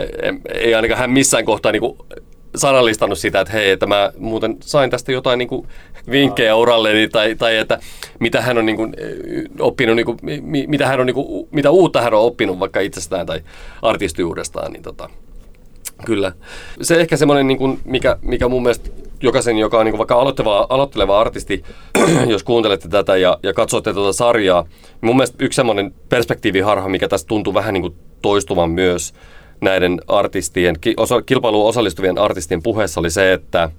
[0.54, 1.98] ei ainakaan hän missään kohtaa niin kuin,
[2.56, 5.68] sanallistanut sitä, että hei, että mä muuten sain tästä jotain niin kuin
[6.10, 7.78] vinkkejä uralleni tai, tai että
[8.20, 8.94] mitä hän on niin kuin,
[9.60, 10.18] oppinut, niin kuin,
[10.66, 13.40] mitä, hän on, niin kuin, mitä uutta hän on oppinut vaikka itsestään tai
[13.82, 15.10] artistiuudestaan, niin tota,
[16.04, 16.32] kyllä.
[16.82, 18.90] Se ehkä semmoinen, niin mikä, mikä mun mielestä
[19.22, 21.62] jokaisen, joka on niin vaikka aloitteleva, aloitteleva artisti,
[22.28, 27.08] jos kuuntelette tätä ja, ja katsotte tätä sarjaa, niin mun mielestä yksi semmoinen perspektiiviharha, mikä
[27.08, 29.14] tässä tuntuu vähän niin kuin toistuvan myös,
[29.60, 30.76] näiden artistien,
[31.26, 33.70] kilpailuun osallistuvien artistien puheessa oli se, että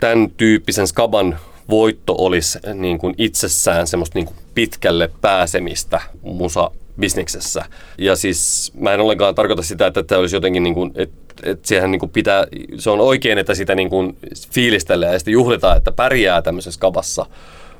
[0.00, 1.38] tämän tyyppisen skaban
[1.70, 7.64] voitto olisi niin kuin itsessään semmoista niin kuin pitkälle pääsemistä musa bisneksessä.
[7.98, 11.28] Ja siis mä en ollenkaan tarkoita sitä, että tämä olisi jotenkin niin kuin, että,
[11.62, 12.46] siihen niin kuin pitää,
[12.78, 14.16] se on oikein, että sitä niin kuin
[14.52, 17.26] fiilistellään ja sitten juhlitaan, että pärjää tämmöisessä skabassa.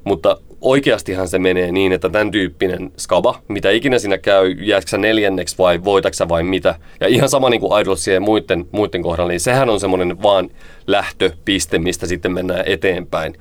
[0.04, 5.58] Mutta oikeastihan se menee niin, että tämän tyyppinen skaba, mitä ikinä siinä käy, jääksä neljänneksi
[5.58, 6.74] vai voitaksä vai mitä.
[7.00, 10.50] Ja ihan sama niin kuin Idolsien ja muiden, muiden kohdalla, niin sehän on semmoinen vaan
[10.86, 13.34] lähtöpiste, mistä sitten mennään eteenpäin.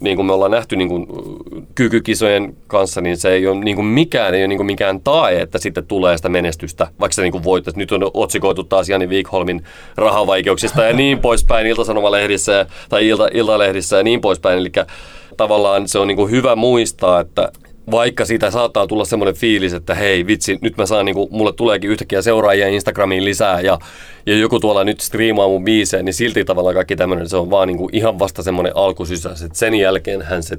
[0.00, 1.06] Niin kuin me ollaan nähty niin kuin
[1.74, 5.40] kykykisojen kanssa, niin se ei ole niin kuin mikään, ei ole niin kuin mikään tae,
[5.40, 7.78] että sitten tulee sitä menestystä, vaikka se niin kuin voittaisi.
[7.78, 9.62] Nyt on otsikoitu taas Jani Wikholmin
[9.96, 14.58] rahavaikeuksista ja niin poispäin Ilta-Sanomalehdissä tai Ilta, Iltalehdissä ja niin poispäin.
[14.58, 14.72] Eli
[15.36, 17.52] tavallaan se on niin kuin hyvä muistaa, että
[17.90, 21.52] vaikka siitä saattaa tulla semmoinen fiilis, että hei vitsi, nyt mä saan, niin kuin, mulle
[21.52, 23.78] tuleekin yhtäkkiä seuraajia Instagramiin lisää ja,
[24.26, 27.68] ja joku tuolla nyt striimaa mun biisejä, niin silti tavallaan kaikki tämmöinen, se on vaan
[27.68, 30.56] niin kuin ihan vasta semmoinen alkusysäys, että sen jälkeenhän se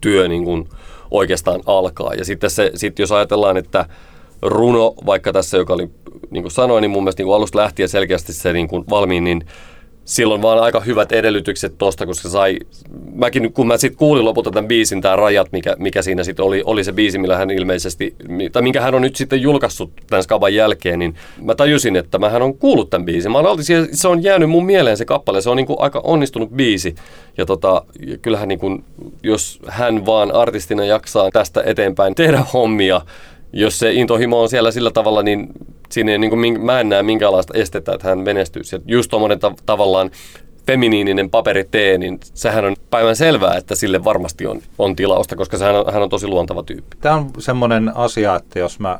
[0.00, 0.68] työ niin kuin
[1.10, 2.14] oikeastaan alkaa.
[2.14, 3.86] Ja sitten se, sit jos ajatellaan, että
[4.42, 5.90] runo, vaikka tässä, joka oli,
[6.30, 9.24] niin kuin sanoin, niin mun mielestä niin kuin alusta lähtien selkeästi se niin kuin valmiin,
[9.24, 9.44] niin
[10.04, 12.58] silloin vaan aika hyvät edellytykset tosta, koska sai,
[13.14, 16.62] mäkin kun mä sitten kuulin lopulta tämän biisin, tämä Rajat, mikä, mikä siinä sitten oli,
[16.66, 18.14] oli se biisi, millä hän ilmeisesti,
[18.52, 22.28] tai minkä hän on nyt sitten julkaissut tämän skaban jälkeen, niin mä tajusin, että mä
[22.28, 23.32] hän on kuullut tämän biisin.
[23.32, 26.50] Mä olin, se on jäänyt mun mieleen se kappale, se on niin kuin aika onnistunut
[26.50, 26.94] biisi.
[27.38, 27.84] Ja tota,
[28.22, 28.84] kyllähän niin kuin,
[29.22, 33.00] jos hän vaan artistina jaksaa tästä eteenpäin tehdä hommia,
[33.52, 35.48] jos se intohimo on siellä sillä tavalla, niin
[35.90, 38.76] siinä ei, niin kuin, mä en näe minkäänlaista estettä, että hän menestyisi.
[38.86, 40.10] Just tuommoinen ta- tavallaan
[40.66, 45.58] feminiininen paperi tee, niin sehän on päivän selvää, että sille varmasti on, on tilausta, koska
[45.58, 46.96] hän on, hän on tosi luontava tyyppi.
[47.00, 48.98] Tämä on semmoinen asia, että jos mä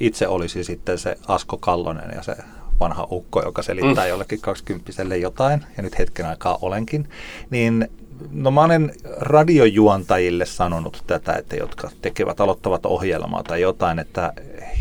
[0.00, 2.36] itse olisin sitten se Asko Kallonen ja se
[2.80, 4.10] vanha ukko, joka selittää mm.
[4.10, 7.08] jollekin kaksikymppiselle jotain, ja nyt hetken aikaa olenkin,
[7.50, 7.88] niin
[8.32, 14.32] no mä olen radiojuontajille sanonut tätä, että jotka tekevät, aloittavat ohjelmaa tai jotain, että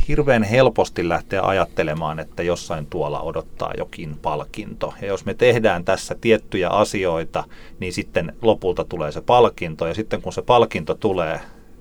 [0.08, 4.94] hirveän helposti lähtee ajattelemaan, että jossain tuolla odottaa jokin palkinto.
[5.02, 7.44] Ja jos me tehdään tässä tiettyjä asioita,
[7.80, 9.88] niin sitten lopulta tulee se palkinto.
[9.88, 11.40] Ja sitten kun se palkinto tulee,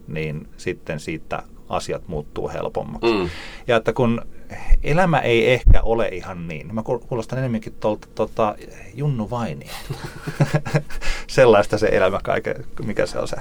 [0.08, 3.12] niin sitten siitä asiat muuttuu helpommaksi.
[3.12, 3.28] Mm.
[3.66, 4.22] Ja että kun
[4.82, 6.74] elämä ei ehkä ole ihan niin.
[6.74, 8.54] Mä kuulostan enemmänkin tuolta tota,
[8.94, 9.66] Junnu Vaini.
[11.26, 13.36] sellaista se elämä kaiken, mikä se on se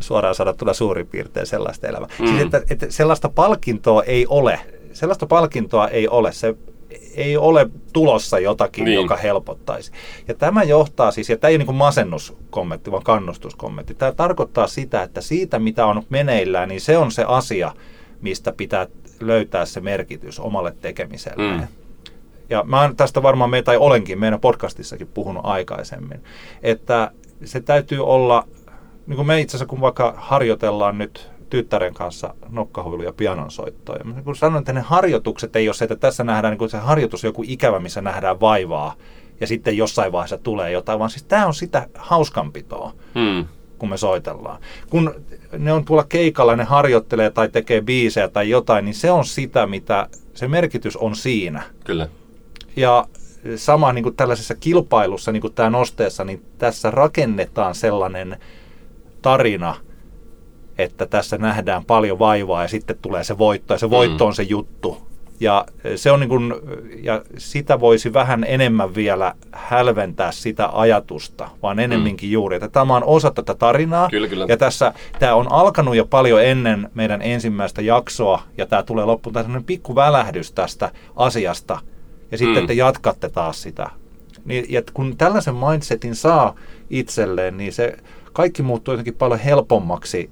[0.00, 2.08] suoraan sanottuna suurin piirtein sellaista elämää.
[2.18, 2.26] Mm.
[2.26, 4.60] Siis että, että sellaista palkintoa ei ole.
[4.92, 6.32] Sellaista palkintoa ei ole.
[6.32, 6.54] Se
[7.14, 8.94] ei ole tulossa jotakin, niin.
[8.94, 9.92] joka helpottaisi.
[10.28, 13.94] Ja tämä johtaa siis, ja tämä ei ole niin masennuskommentti, vaan kannustuskommentti.
[13.94, 17.72] Tämä tarkoittaa sitä, että siitä, mitä on meneillään, niin se on se asia,
[18.20, 18.86] mistä pitää
[19.20, 21.56] löytää se merkitys omalle tekemiselle.
[21.56, 21.66] Mm.
[22.50, 26.20] Ja mä oon tästä varmaan, me, tai olenkin meidän podcastissakin puhunut aikaisemmin,
[26.62, 27.10] että
[27.44, 28.48] se täytyy olla,
[29.06, 33.96] niin kuin me itse asiassa kun vaikka harjoitellaan nyt tyttären kanssa nokkahuilu ja pianonsoittoa.
[33.96, 37.24] Ja kun sanoin, että ne harjoitukset ei ole se, että tässä nähdään niin se harjoitus
[37.24, 38.94] joku ikävä, missä nähdään vaivaa
[39.40, 43.44] ja sitten jossain vaiheessa tulee jotain, vaan siis tämä on sitä hauskanpitoa, Hmm.
[43.78, 44.60] Kun me soitellaan.
[44.90, 45.14] Kun
[45.58, 49.66] ne on tuolla keikalla, ne harjoittelee tai tekee biisejä tai jotain, niin se on sitä,
[49.66, 51.62] mitä se merkitys on siinä.
[51.84, 52.08] Kyllä.
[52.76, 53.06] Ja
[53.56, 58.36] sama niin kuin tällaisessa kilpailussa, niin kuin tämä nosteessa, niin tässä rakennetaan sellainen
[59.22, 59.74] tarina,
[60.78, 64.42] että tässä nähdään paljon vaivaa ja sitten tulee se voitto ja se voitto on se
[64.42, 65.07] juttu.
[65.40, 65.64] Ja,
[65.96, 66.54] se on niin kuin,
[67.02, 73.04] ja sitä voisi vähän enemmän vielä hälventää sitä ajatusta, vaan enemminkin juuri, että tämä on
[73.04, 74.08] osa tätä tarinaa.
[74.10, 74.46] Kyllä, kyllä.
[74.48, 79.36] Ja tässä, tämä on alkanut jo paljon ennen meidän ensimmäistä jaksoa, ja tämä tulee loppuun.
[79.36, 81.78] On pikku välähdys tästä asiasta,
[82.30, 82.66] ja sitten Mm.
[82.66, 83.90] te jatkatte taas sitä.
[84.44, 86.54] Niin, ja kun tällaisen mindsetin saa
[86.90, 87.96] itselleen, niin se
[88.32, 90.30] kaikki muuttuu jotenkin paljon helpommaksi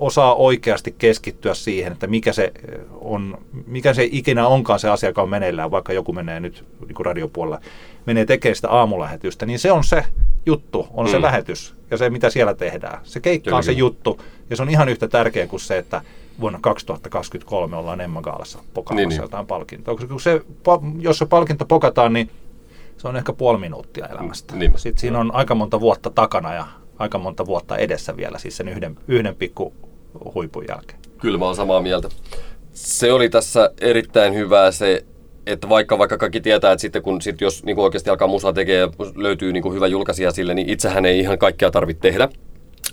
[0.00, 5.08] osaa oikeasti keskittyä siihen, että mikä se eh, on, mikä se ikinä onkaan se asia,
[5.08, 7.60] joka on meneillään, vaikka joku menee nyt niin kuin radiopuolella,
[8.06, 10.04] menee tekemään sitä aamulähetystä, niin se on se
[10.46, 11.22] juttu, on se Mm.
[11.22, 13.00] lähetys ja se, mitä siellä tehdään.
[13.02, 14.20] Se keikka Kyllä, on se juttu
[14.50, 16.02] ja se on ihan yhtä tärkeä kuin se, että
[16.40, 19.22] vuonna 2023 ollaan Emma Gaalassa pokaamassa Niin, niin, niin.
[19.22, 19.94] jotain palkintoa.
[19.94, 20.40] Koska kun se,
[21.00, 22.30] jos se palkinto pokataan, niin
[22.96, 24.56] se on ehkä puoli minuuttia elämästä.
[24.56, 24.72] Niin.
[24.76, 26.66] Sitten siinä on aika monta vuotta takana ja
[26.98, 29.72] aika monta vuotta edessä vielä, siis sen yhden, yhden pikku
[30.34, 30.98] huipun jälkeen.
[31.18, 32.08] Kyllä mä oon samaa mieltä.
[32.72, 35.04] Se oli tässä erittäin hyvää se,
[35.46, 38.78] että vaikka, vaikka kaikki tietää, että sitten kun sit jos niin oikeasti alkaa musaa tekee
[38.78, 42.28] ja löytyy niin hyvä julkaisija sille, niin itsehän ei ihan kaikkea tarvitse tehdä.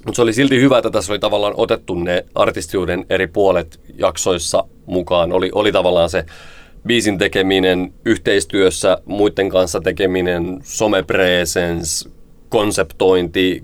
[0.05, 4.63] Mutta se oli silti hyvä, että tässä oli tavallaan otettu ne artistiuden eri puolet jaksoissa
[4.85, 5.31] mukaan.
[5.31, 6.25] Oli, oli tavallaan se
[6.87, 12.09] biisin tekeminen, yhteistyössä muiden kanssa tekeminen, somepresence,
[12.49, 13.63] konseptointi,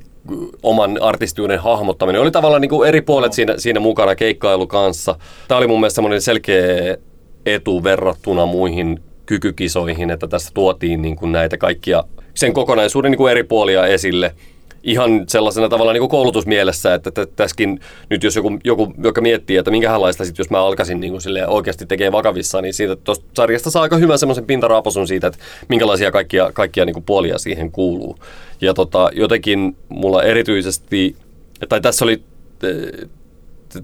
[0.63, 2.21] oman artistiuden hahmottaminen.
[2.21, 5.15] Oli tavallaan niin kuin eri puolet siinä, siinä mukana keikkailu kanssa.
[5.47, 6.97] Tämä oli mun mielestä semmoinen selkeä
[7.45, 12.03] etu verrattuna muihin kykykisoihin, että tässä tuotiin niin kuin näitä kaikkia
[12.33, 14.33] sen kokonaisuuden niin kuin eri puolia esille
[14.83, 19.57] ihan sellaisena tavalla niin kuin koulutusmielessä, että tä- tässäkin nyt jos joku, joku joka miettii,
[19.57, 23.25] että minkälaista sitten jos mä alkaisin niin kuin silleen oikeasti tekee vakavissa, niin siitä tuosta
[23.33, 27.71] sarjasta saa aika hyvän semmoisen pintaraapasun siitä, että minkälaisia kaikkia, kaikkia niin kuin puolia siihen
[27.71, 28.15] kuuluu.
[28.61, 31.15] Ja tota, jotenkin mulla erityisesti,
[31.69, 32.23] tai tässä oli,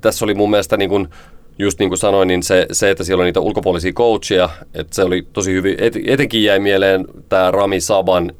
[0.01, 1.07] tässä oli mun mielestä niin kuin,
[1.59, 5.03] just niin kuin sanoin, niin se, se, että siellä on niitä ulkopuolisia coachia, että se
[5.03, 8.31] oli tosi hyvin, et, etenkin jäi mieleen tämä Rami Saban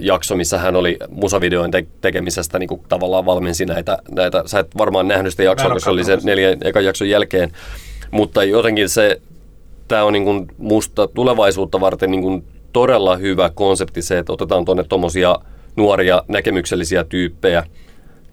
[0.00, 4.78] jakso, missä hän oli musavideoin te- tekemisestä niin kuin tavallaan valmensi näitä, näitä, sä et
[4.78, 6.30] varmaan nähnyt sitä jaksoa, koska se oli se katsonut sitä.
[6.30, 7.50] neljän ekan jakson jälkeen,
[8.10, 9.20] mutta jotenkin se,
[9.88, 14.64] tämä on niin kuin musta tulevaisuutta varten niin kuin todella hyvä konsepti se, että otetaan
[14.64, 15.38] tuonne tuommoisia
[15.76, 17.64] nuoria näkemyksellisiä tyyppejä,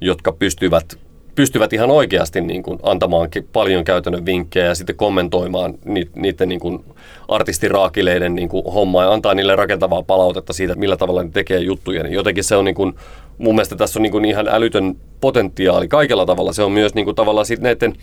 [0.01, 0.99] jotka pystyvät,
[1.39, 6.59] pystyvät ihan oikeasti niin kuin antamaankin paljon käytännön vinkkejä ja sitten kommentoimaan ni, niiden niin
[6.59, 6.85] kuin
[7.27, 12.03] artistiraakileiden niin kuin hommaa ja antaa niille rakentavaa palautetta siitä, millä tavalla ne tekee juttuja.
[12.03, 12.93] Niin jotenkin se on niin kuin,
[13.37, 16.53] mun mielestä tässä on niin kuin ihan älytön potentiaali kaikella tavalla.
[16.53, 17.93] Se on myös niin kuin tavallaan sitten näiden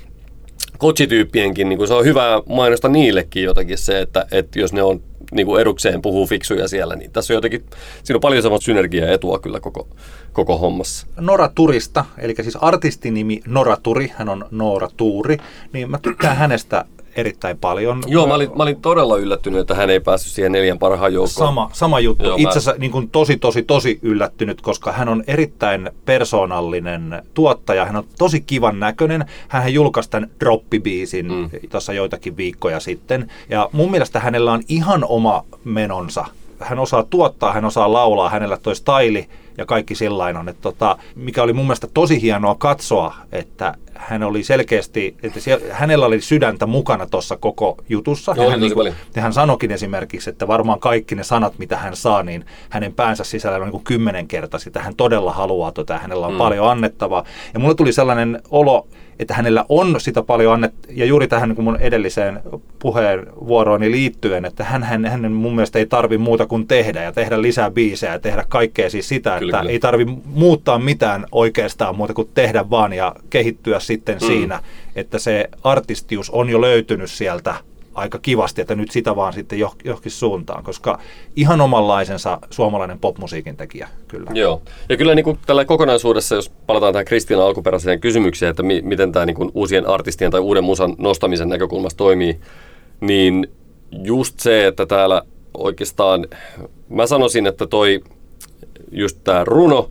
[0.79, 5.01] coachityyppienkin, niin kuin se on hyvä mainosta niillekin jotenkin se, että, että jos ne on
[5.33, 7.65] niin kuin edukseen puhuu fiksuja siellä, niin tässä on jotenkin,
[8.03, 9.89] siinä on paljon semmoista synergiaetua kyllä koko,
[10.33, 11.07] koko hommassa.
[11.21, 15.39] Nora Turista, eli siis artistinimi Nora Turi, hän on Noora Tuuri,
[15.73, 16.85] niin mä tykkään hänestä
[17.17, 18.03] erittäin paljon.
[18.07, 21.49] Joo, mä olin, mä olin todella yllättynyt, että hän ei päässyt siihen neljän parhaan joukkoon.
[21.49, 22.25] Sama, sama juttu.
[22.25, 27.23] Joo, mä- Itse asiassa niin kuin tosi, tosi, tosi yllättynyt, koska hän on erittäin persoonallinen
[27.35, 27.85] tuottaja.
[27.85, 29.25] Hän on tosi kivan näköinen.
[29.49, 31.51] Hän julkaisi tämän Droppi-biisin mm.
[31.71, 33.31] tuossa joitakin viikkoja sitten.
[33.49, 36.25] Ja mun mielestä hänellä on ihan oma menonsa.
[36.61, 39.29] Hän osaa tuottaa, hän osaa laulaa, hänellä toi staili
[39.59, 40.49] ja kaikki sillain on.
[40.49, 45.75] Että tota, mikä oli mun mielestä tosi hienoa katsoa, että hän oli selkeästi, että siellä,
[45.75, 48.33] hänellä oli sydäntä mukana tuossa koko jutussa.
[48.37, 48.95] Joo, ja hän tosi niinku- paljon.
[49.17, 53.25] ja hän sanokin esimerkiksi, että varmaan kaikki ne sanat, mitä hän saa, niin hänen päänsä
[53.25, 54.83] sisällä on niin kuin kymmenen kertaa sitä.
[54.83, 56.39] Hän todella haluaa tota, hänellä on Mm.
[56.39, 57.25] paljon annettavaa.
[57.55, 58.87] Ja mulle tuli sellainen olo,
[59.19, 60.95] että hänellä on sitä paljon annettavaa.
[60.97, 62.41] Ja juuri tähän niin kuin mun edelliseen
[62.79, 67.43] puheenvuorooni liittyen, että hän, hän, hän mun mielestä ei tarvi muuta kuin tehdä ja tehdä
[67.43, 69.71] lisää biisejä ja tehdä kaikkea siis sitä, että kyllä.
[69.71, 74.27] ei tarvi muuttaa mitään oikeastaan muuta kuin tehdä vaan ja kehittyä sitten Mm.
[74.27, 74.63] siinä,
[74.97, 77.55] että se artistius on jo löytynyt sieltä
[77.95, 80.99] aika kivasti, että nyt sitä vaan sitten joh- johonkin suuntaan, koska
[81.37, 84.31] ihan omanlaisensa suomalainen popmusiikin tekijä kyllä.
[84.35, 84.63] Joo.
[84.89, 89.13] Ja kyllä niin kuin tällä kokonaisuudessa, jos palataan tähän Kristiina alkuperäiseen kysymykseen, että mi- miten
[89.13, 92.41] tämä niin kuin uusien artistien tai uuden musan nostamisen näkökulmasta toimii,
[93.01, 93.47] niin
[94.03, 95.23] just se, että täällä
[95.55, 96.27] oikeastaan,
[96.89, 98.01] mä sanoisin, että toi
[98.93, 99.91] just tämä runo,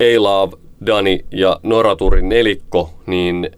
[0.00, 3.50] A-Love, Dani ja Noraturin nelikko, niin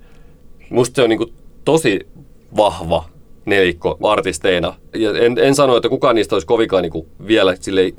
[0.71, 1.33] musta se on niin kuin
[1.65, 2.01] tosi
[2.57, 3.05] vahva
[3.45, 4.75] nelikko artisteina.
[4.95, 7.93] Ja en, en sano, että kukaan niistä olisi kovinkaan niin kuin vielä silleen,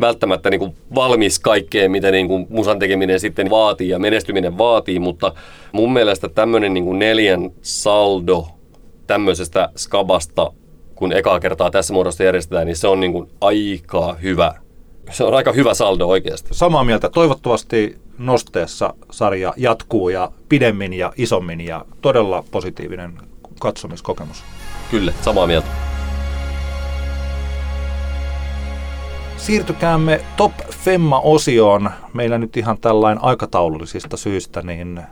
[0.00, 4.98] välttämättä niin kuin valmis kaikkeen, mitä niin kuin musan tekeminen sitten vaatii ja menestyminen vaatii,
[4.98, 5.34] mutta
[5.72, 8.46] mun mielestä tämmöinen niin kuin neljän saldo
[9.06, 10.52] tämmöisestä skabasta,
[10.94, 14.54] kun ekaa kertaa tässä muodossa järjestetään, niin se on niin kuin aika hyvä.
[15.10, 16.48] Se on aika hyvä saldo oikeasti.
[16.52, 17.08] Samaa mieltä.
[17.08, 23.18] Toivottavasti nosteessa sarja jatkuu ja pidemmin ja isommin ja todella positiivinen
[23.60, 24.44] katsomiskokemus.
[24.90, 25.68] Kyllä, samaa mieltä.
[29.36, 31.90] Siirtykäämme Top Femma-osioon.
[32.14, 35.02] Meillä nyt ihan tällainen aikataulullisista syistä, niin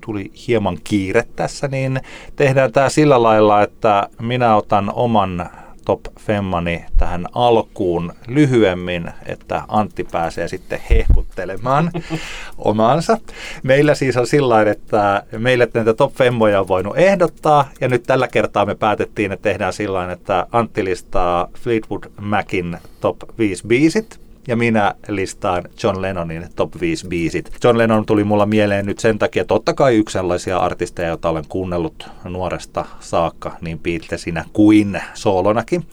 [0.00, 2.00] tuli hieman kiire tässä, niin
[2.36, 5.50] tehdään tämä sillä lailla, että minä otan oman
[5.84, 11.90] top femmani tähän alkuun lyhyemmin, että Antti pääsee sitten hehkuttelemaan
[12.58, 13.18] omaansa.
[13.62, 18.28] Meillä siis on sillä että meille näitä top femmoja on voinut ehdottaa, ja nyt tällä
[18.28, 24.56] kertaa me päätettiin, että tehdään sillä että Antti listaa Fleetwood Macin top 5 biisit, ja
[24.56, 27.50] minä listaan John Lennonin top 5 biisit.
[27.64, 31.44] John Lennon tuli mulla mieleen nyt sen takia, totta kai yksi sellaisia artisteja, joita olen
[31.48, 35.86] kuunnellut nuoresta saakka niin Beatlesinä kuin soolonakin.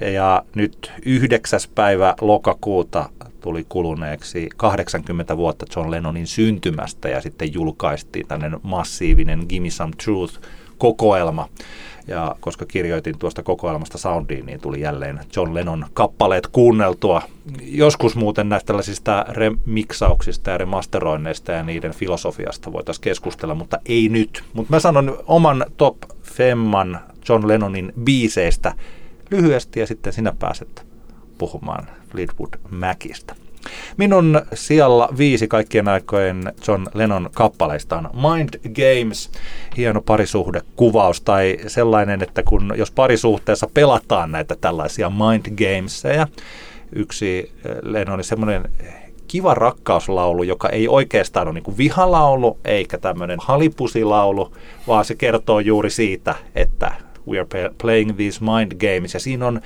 [0.00, 1.60] Ja nyt 9.
[1.74, 3.08] päivä lokakuuta
[3.40, 10.40] tuli kuluneeksi 80 vuotta John Lennonin syntymästä ja sitten julkaistiin tämmöinen massiivinen Gimme Some Truth
[10.80, 11.48] kokoelma.
[12.06, 17.22] Ja koska kirjoitin tuosta kokoelmasta soundiin, niin tuli jälleen John Lennon kappaleet kuunneltua.
[17.62, 24.44] Joskus muuten näistä tällaisista remiksauksista ja remasteroinneista ja niiden filosofiasta voitaisiin keskustella, mutta ei nyt.
[24.52, 28.74] Mutta mä sanon oman top femman John Lennonin biiseistä
[29.30, 30.86] lyhyesti ja sitten sinä pääset
[31.38, 33.34] puhumaan Fleetwood Macista.
[33.96, 39.30] Minun sijalla viisi kaikkien aikojen John Lennon kappaleista on Mind Games,
[39.76, 46.26] hieno parisuhdekuvaus tai sellainen, että kun jos parisuhteessa pelataan näitä tällaisia Mind Gamesia,
[46.92, 48.70] yksi eh, Lennonin semmoinen
[49.28, 54.52] kiva rakkauslaulu, joka ei oikeastaan ole niin vihalaulu eikä tämmöinen halipusilaulu,
[54.86, 56.92] vaan se kertoo juuri siitä, että
[57.28, 59.14] we are playing these mind games.
[59.14, 59.60] Ja siinä on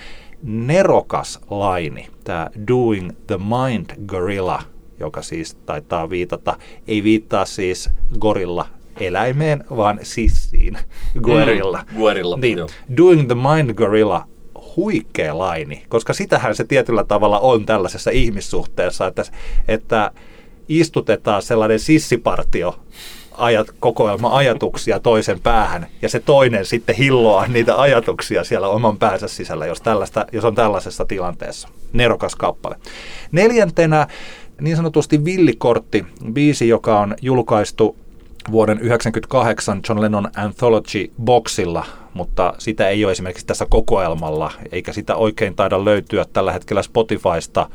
[0.44, 4.62] nerokas laini, tämä Doing the Mind Gorilla,
[5.00, 6.56] joka siis taitaa viitata,
[6.88, 8.66] ei viittaa siis gorilla
[9.00, 10.78] eläimeen, vaan sissiin,
[11.22, 11.84] guerilla.
[11.90, 12.58] Mm, guerilla, niin,
[12.96, 14.28] Doing the Mind Gorilla,
[14.76, 19.24] huikea laini, koska sitähän se tietyllä tavalla on tällaisessa ihmissuhteessa, että,
[19.68, 20.10] että
[20.68, 22.78] istutetaan sellainen sissipartio
[23.36, 29.28] ajat, kokoelma ajatuksia toisen päähän ja se toinen sitten hilloaa niitä ajatuksia siellä oman päänsä
[29.28, 31.68] sisällä, jos, tällaista, jos on tällaisessa tilanteessa.
[31.92, 32.76] Nerokas kappale.
[33.32, 34.06] Neljäntenä
[34.60, 37.96] niin sanotusti villikortti, biisi, joka on julkaistu
[38.50, 45.16] vuoden 1998 John Lennon Anthology Boxilla, mutta sitä ei ole esimerkiksi tässä kokoelmalla, eikä sitä
[45.16, 47.70] oikein taida löytyä tällä hetkellä Spotifysta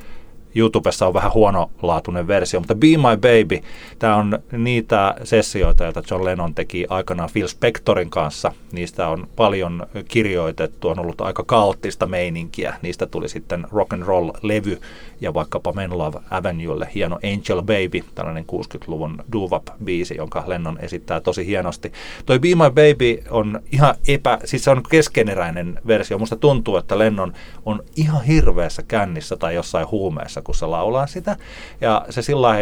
[0.56, 3.68] YouTubessa on vähän huonolaatuinen versio, mutta Be My Baby,
[4.00, 8.52] tämä on niitä sessioita, joita John Lennon teki aikanaan Phil Spectorin kanssa.
[8.72, 12.74] Niistä on paljon kirjoitettu, on ollut aika kaoottista meininkiä.
[12.82, 14.82] Niistä tuli sitten rock and roll levy
[15.22, 21.46] ja vaikkapa Men Love Avenuelle hieno Angel Baby, tällainen 60-luvun doo-wop-biisi, jonka Lennon esittää tosi
[21.46, 21.92] hienosti.
[22.26, 26.18] Toi Be My Baby on ihan epä, siis se on keskeneräinen versio.
[26.18, 27.34] Musta tuntuu, että Lennon
[27.66, 31.38] on ihan hirveässä kännissä tai jossain huumeessa kanssa, kun se laulaa sitä.
[31.82, 32.56] Ja se sillä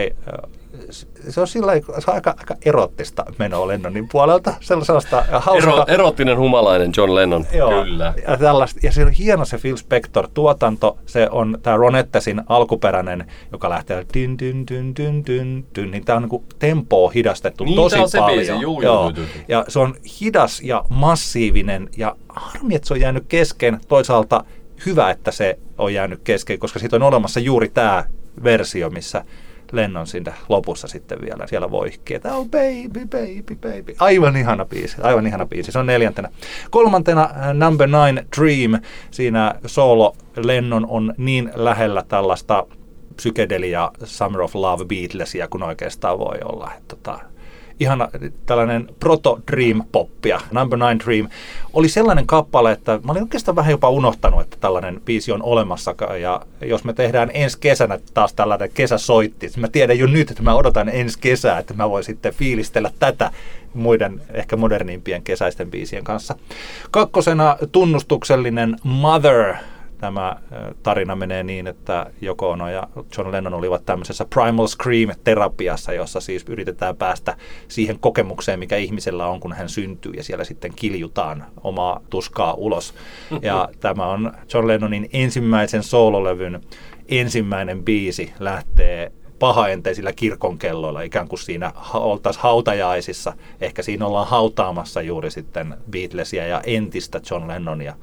[1.30, 4.54] se on sillä se on aika, aika erottista menoa Lennonin puolelta.
[4.62, 5.74] Sellaista hauskaa.
[5.74, 8.14] Ero, erottinen humalainen John Lennon, Joo, kyllä.
[8.28, 10.98] Ja, tällaista, ja se on hieno se Phil Spector-tuotanto.
[11.06, 16.18] Se on tämä Ronettesin alkuperäinen, joka lähtee dyn, dyn, dyn, dyn, dyn, dyn, niin tämä
[16.18, 18.38] on niin tempoa hidastettu niin, tosi on se paljon.
[18.38, 19.04] Biisi, juu, Joo.
[19.04, 19.44] Juu, juu, juu.
[19.48, 23.80] Ja se on hidas ja massiivinen ja harmi, että se on jäänyt kesken.
[23.88, 24.44] Toisaalta
[24.86, 28.04] hyvä, että se on jäänyt kesken, koska siitä on olemassa juuri tämä
[28.44, 29.26] versio, missä
[29.72, 33.96] Lennon sinne lopussa sitten vielä siellä voihkii, että oh baby, baby, baby.
[34.00, 35.72] Aivan ihana biisi, aivan ihana biisi.
[35.72, 36.30] Se on neljäntenä.
[36.70, 38.82] Kolmantena äh, Number Nine Dream.
[39.12, 42.66] Siinä solo Lennon on niin lähellä tällaista
[43.16, 46.72] psykedelia Summer of Love Beatlesia kuin oikeastaan voi olla.
[46.78, 47.20] Että tota,
[47.80, 48.10] ihana
[48.46, 51.28] tällainen proto dream poppia, Number Nine Dream,
[51.74, 55.96] oli sellainen kappale, että mä olin oikeastaan vähän jopa unohtanut, että tällainen biisi on olemassa.
[56.22, 60.56] Ja jos me tehdään ensi kesänä taas tällainen kesäsoitti, mä tiedän jo nyt, että mä
[60.56, 63.32] odotan ensi kesää, että mä voin sitten fiilistellä tätä
[63.74, 66.36] muiden ehkä modernimpien kesäisten biisien kanssa.
[66.92, 69.54] Kakkosena tunnustuksellinen Mother
[69.98, 70.36] tämä
[70.84, 72.88] tarina menee niin, että Joko Ono ja
[73.18, 77.38] John Lennon olivat tämmöisessä Primal Scream-terapiassa, jossa siis yritetään päästä
[77.68, 82.94] siihen kokemukseen, mikä ihmisellä on, kun hän syntyy, ja siellä sitten kiljutaan omaa tuskaa ulos.
[83.42, 86.62] Ja tämä on John Lennonin ensimmäisen soololevyn
[87.10, 93.34] ensimmäinen biisi lähtee pahaenteisillä kirkonkelloilla, ikään kuin siinä oltaisiin hautajaisissa.
[93.62, 97.96] Ehkä siinä ollaan hautaamassa juuri sitten Beatlesia ja entistä John Lennonia.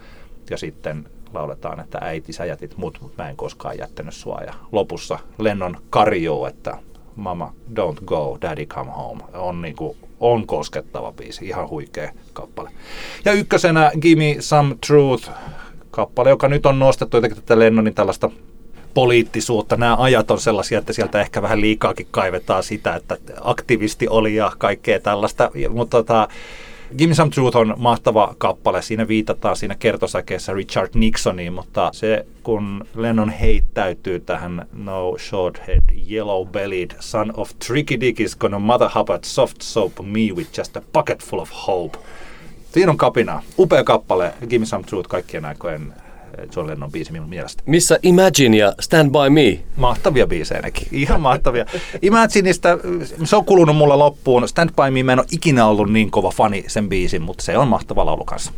[0.51, 1.05] Ja sitten
[1.35, 4.41] lauletaan, että äiti sä jätit mut, mutta mä en koskaan jättänyt sua.
[4.47, 6.78] Ja lopussa Lennon karjuu, että
[7.16, 9.24] mama don't go, daddy come home.
[9.35, 12.70] On, niin kuin, on koskettava biisi, ihan huikea kappale.
[13.24, 15.30] Ja ykkösenä Gimme Some Truth,
[15.91, 18.30] kappale, joka nyt on nostettu jotenkin tätä Lennonin tällaista
[18.95, 19.76] poliittisuutta.
[19.76, 24.53] Nämä ajat on sellaisia, että sieltä ehkä vähän liikaakin kaivetaan sitä, että aktivisti oli ja
[24.59, 25.51] kaikkea tällaista.
[25.70, 26.28] Mutta tota,
[26.99, 28.82] Give Some Truth on mahtava kappale.
[28.82, 35.82] Siinä viitataan siinä kertosäkeessä Richard Nixoniin, mutta se kun Lennon heittäytyy tähän No short head,
[36.11, 40.76] yellow bellied son of tricky dick is gonna mother hubbard soft soap me with just
[40.76, 41.99] a bucket full of hope.
[42.72, 43.42] Siinä on kapina.
[43.59, 44.34] Upea kappale.
[44.49, 45.95] Give Me Some Truth kaikkien aikojen
[46.57, 47.62] John Lennon biisi minun mielestä.
[47.66, 49.59] Missä Imagine ja Stand By Me?
[49.76, 51.66] Mahtavia biisejä nekin, ihan mahtavia.
[52.03, 52.68] Imagineista,
[53.24, 54.49] se on kulunut mulla loppuun.
[54.49, 57.59] Stand By Me, mä en ole ikinä ollut niin kova fani sen biisin, mutta se
[57.59, 58.53] on mahtava laulu kanssa.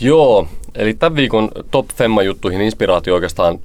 [0.00, 3.58] Joo, eli tämän viikon Top Femma-juttuihin inspiraatio oikeastaan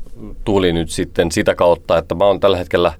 [0.43, 2.93] tuli nyt sitten sitä kautta, että mä oon tällä hetkellä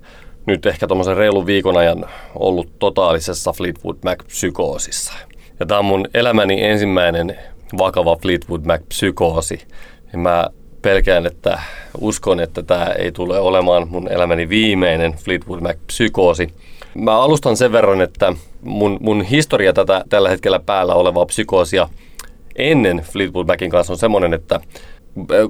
[0.45, 2.05] nyt ehkä tuommoisen reilun viikon ajan
[2.36, 5.14] ollut totaalisessa Fleetwood Mac-psykoosissa.
[5.59, 7.38] Ja tämä on mun elämäni ensimmäinen
[7.78, 9.61] vakava Fleetwood Mac-psykoosi.
[10.13, 10.47] Ja mä
[10.82, 11.59] pelkään, että
[12.01, 16.53] uskon, että tämä ei tule olemaan mun elämäni viimeinen Fleetwood Mac-psykoosi.
[16.95, 21.89] Mä alustan sen verran, että mun, mun historia tätä tällä hetkellä päällä olevaa psykoosia
[22.55, 24.59] ennen Fleetwood Macin kanssa on semmoinen, että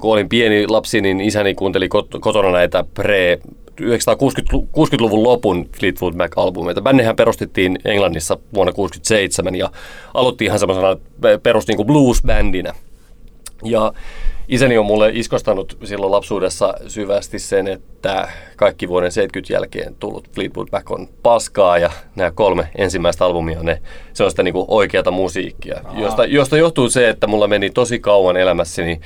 [0.01, 1.89] kun olin pieni lapsi, niin isäni kuunteli
[2.21, 3.39] kotona näitä pre
[3.81, 6.81] 1960-luvun lopun Fleetwood Mac-albumeita.
[6.81, 9.71] Bännehän perustettiin Englannissa vuonna 1967 ja
[10.13, 10.97] aloitti ihan semmoisena
[11.43, 12.73] perus niin blues-bändinä.
[13.63, 13.93] Ja
[14.47, 20.67] isäni on mulle iskostanut silloin lapsuudessa syvästi sen, että kaikki vuoden 70 jälkeen tullut Fleetwood
[20.71, 23.81] Mac on paskaa ja nämä kolme ensimmäistä albumia ne,
[24.13, 28.37] se on sitä niin oikeata musiikkia, josta, josta johtuu se, että mulla meni tosi kauan
[28.37, 29.01] elämässäni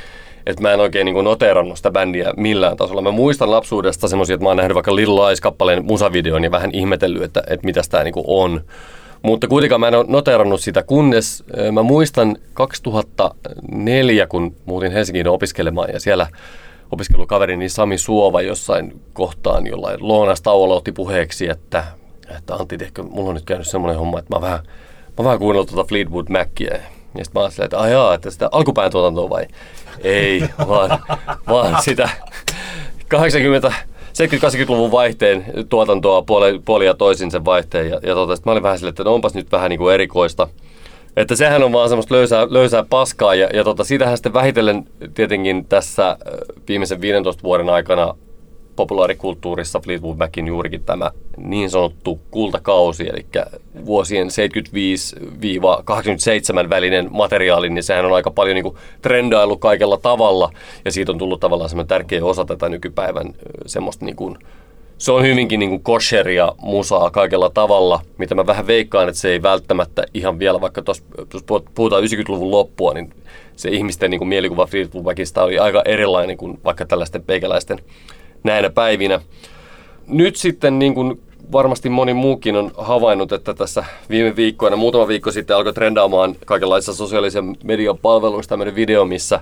[0.45, 3.01] että mä en oikein niin noteerannut sitä bändiä millään tasolla.
[3.01, 7.23] Mä muistan lapsuudesta semmoisia, että mä oon nähnyt vaikka Little Lies-kappaleen musavideon ja vähän ihmetellyt,
[7.23, 8.61] että, että mitä tämä niin on.
[9.21, 15.89] Mutta kuitenkaan mä en ole noteerannut sitä, kunnes mä muistan 2004, kun muutin Helsinkiin opiskelemaan
[15.93, 16.27] ja siellä
[16.91, 21.83] opiskelukaverini Sami Suova jossain kohtaan jollain lounastauolla otti puheeksi, että,
[22.37, 24.59] että Antti, tehkö, mulla on nyt käynyt semmoinen homma, että mä vähän,
[25.17, 26.77] mä vähän kuunnellut tuota Fleetwood Mackia.
[27.17, 29.47] Ja sitten mä ajattelin, että ajaa, että sitä alkupään tuotantoa vai?
[30.03, 30.99] Ei, vaan,
[31.47, 32.09] vaan sitä
[33.07, 33.73] 80
[34.15, 37.89] 70-80-luvun vaihteen tuotantoa puoli, puoli ja toisin sen vaihteen.
[37.89, 40.47] Ja, ja tota, mä olin vähän silleen, että no onpas nyt vähän niin kuin erikoista.
[41.15, 45.65] Että sehän on vaan semmoista löysää, löysää paskaa ja, ja tota, siitähän sitten vähitellen tietenkin
[45.65, 46.17] tässä
[46.67, 48.15] viimeisen 15 vuoden aikana
[48.75, 53.25] populaarikulttuurissa Fleetwood Macin juurikin tämä niin sanottu kultakausi, eli
[53.85, 54.27] vuosien
[56.65, 60.51] 75-87 välinen materiaali, niin sehän on aika paljon niin trendailu kaikella tavalla,
[60.85, 63.33] ja siitä on tullut tavallaan semmoinen tärkeä osa tätä nykypäivän
[63.65, 64.37] semmoista niin kuin,
[64.97, 69.41] se on hyvinkin niin kosheria musaa kaikella tavalla, mitä mä vähän veikkaan, että se ei
[69.41, 71.03] välttämättä ihan vielä, vaikka tuossa
[71.75, 73.13] puhutaan 90-luvun loppua, niin
[73.55, 77.79] se ihmisten niin kuin mielikuva Fleetwood Macista oli aika erilainen kuin vaikka tällaisten peikäläisten
[78.45, 79.19] näinä päivinä.
[80.07, 81.21] Nyt sitten niin kuin
[81.51, 86.93] varmasti moni muukin on havainnut, että tässä viime viikkoina, muutama viikko sitten alkoi trendaamaan kaikenlaisissa
[86.93, 89.39] sosiaalisen median palveluissa tämmöinen video, missä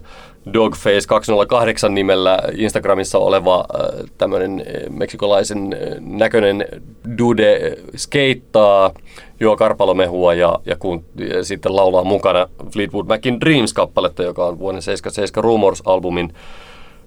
[0.53, 6.65] Dogface 208 nimellä Instagramissa oleva äh, tämmöinen äh, meksikolaisen äh, näköinen
[7.17, 8.91] dude skeittaa,
[9.39, 14.81] juo karpalomehua ja, ja, kun, ja sitten laulaa mukana Fleetwood Macin Dreams-kappaletta, joka on vuoden
[14.81, 16.33] 77 Rumors-albumin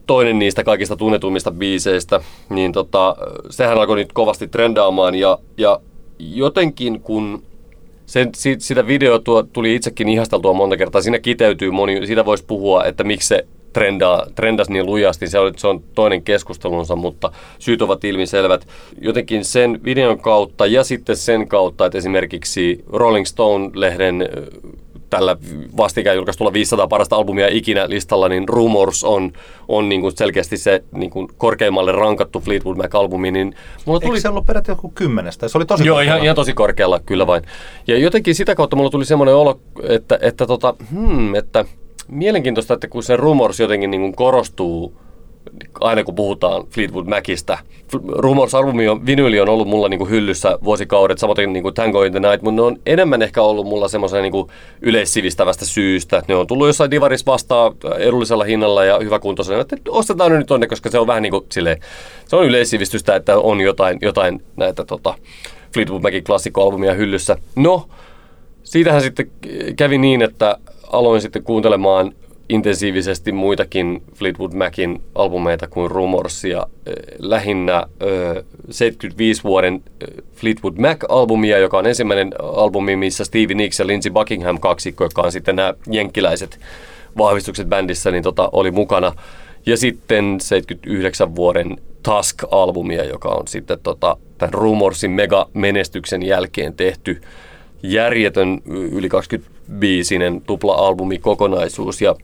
[0.06, 3.16] toinen niistä kaikista tunnetuimmista biiseistä, niin tota,
[3.50, 5.80] sehän alkoi nyt kovasti trendaamaan ja, ja
[6.18, 7.42] jotenkin kun
[8.06, 12.84] sen, sitä video tuo, tuli itsekin ihasteltua monta kertaa, siinä kiteytyy moni, siitä voisi puhua,
[12.84, 17.82] että miksi se trendaa, trendasi niin lujasti, se on, se on toinen keskustelunsa, mutta syyt
[17.82, 18.66] ovat ilmiselvät.
[19.00, 24.28] Jotenkin sen videon kautta ja sitten sen kautta, että esimerkiksi Rolling Stone-lehden
[25.10, 25.36] tällä
[25.76, 29.32] vastikään julkaistulla 500 parasta albumia ikinä listalla, niin Rumors on,
[29.68, 33.30] on niin kuin selkeästi se niin kuin korkeimmalle rankattu Fleetwood Mac-albumi.
[33.30, 33.54] Niin
[33.84, 34.10] mulla tuli...
[34.10, 35.48] Eikö se ollut peräti joku kymmenestä?
[35.48, 37.42] Se oli tosi Joo, ihan, ihan, tosi korkealla, kyllä vain.
[37.86, 41.64] Ja jotenkin sitä kautta mulla tuli semmoinen olo, että, että, tota, hmm, että
[42.08, 45.05] mielenkiintoista, että kun se Rumors jotenkin niin kuin korostuu
[45.80, 47.58] aina kun puhutaan Fleetwood Macista.
[48.08, 52.42] Rumors-albumi on, vinyli on ollut mulla niinku hyllyssä vuosikaudet, samoin niinku Tango in the Night,
[52.42, 54.50] mutta ne on enemmän ehkä ollut mulla semmoisen niinku
[54.82, 56.22] yleissivistävästä syystä.
[56.28, 60.66] Ne on tullut jossain divaris vastaan edullisella hinnalla ja hyväkuntoisena, että ostetaan ne nyt tonne,
[60.66, 61.80] koska se on vähän niinku silleen,
[62.26, 65.14] se on yleissivistystä, että on jotain, jotain näitä tota,
[65.74, 67.36] Fleetwood Macin klassikkoalbumia hyllyssä.
[67.56, 67.88] No,
[68.62, 69.30] siitähän sitten
[69.76, 70.56] kävi niin, että
[70.92, 72.12] aloin sitten kuuntelemaan
[72.48, 76.66] intensiivisesti muitakin Fleetwood Macin albumeita kuin Rumorsia.
[77.18, 77.86] Lähinnä
[78.70, 79.82] 75 vuoden
[80.34, 85.32] Fleetwood Mac-albumia, joka on ensimmäinen albumi, missä Stevie Nicks ja Lindsey Buckingham kaksikko, joka on
[85.32, 86.60] sitten nämä jenkkiläiset
[87.18, 89.12] vahvistukset bändissä, niin tota, oli mukana.
[89.66, 97.20] Ja sitten 79 vuoden Tusk-albumia, joka on sitten tota, tämän Rumorsin mega-menestyksen jälkeen tehty
[97.82, 102.02] järjetön yli 25-sinen tupla-albumi kokonaisuus.
[102.02, 102.14] Ja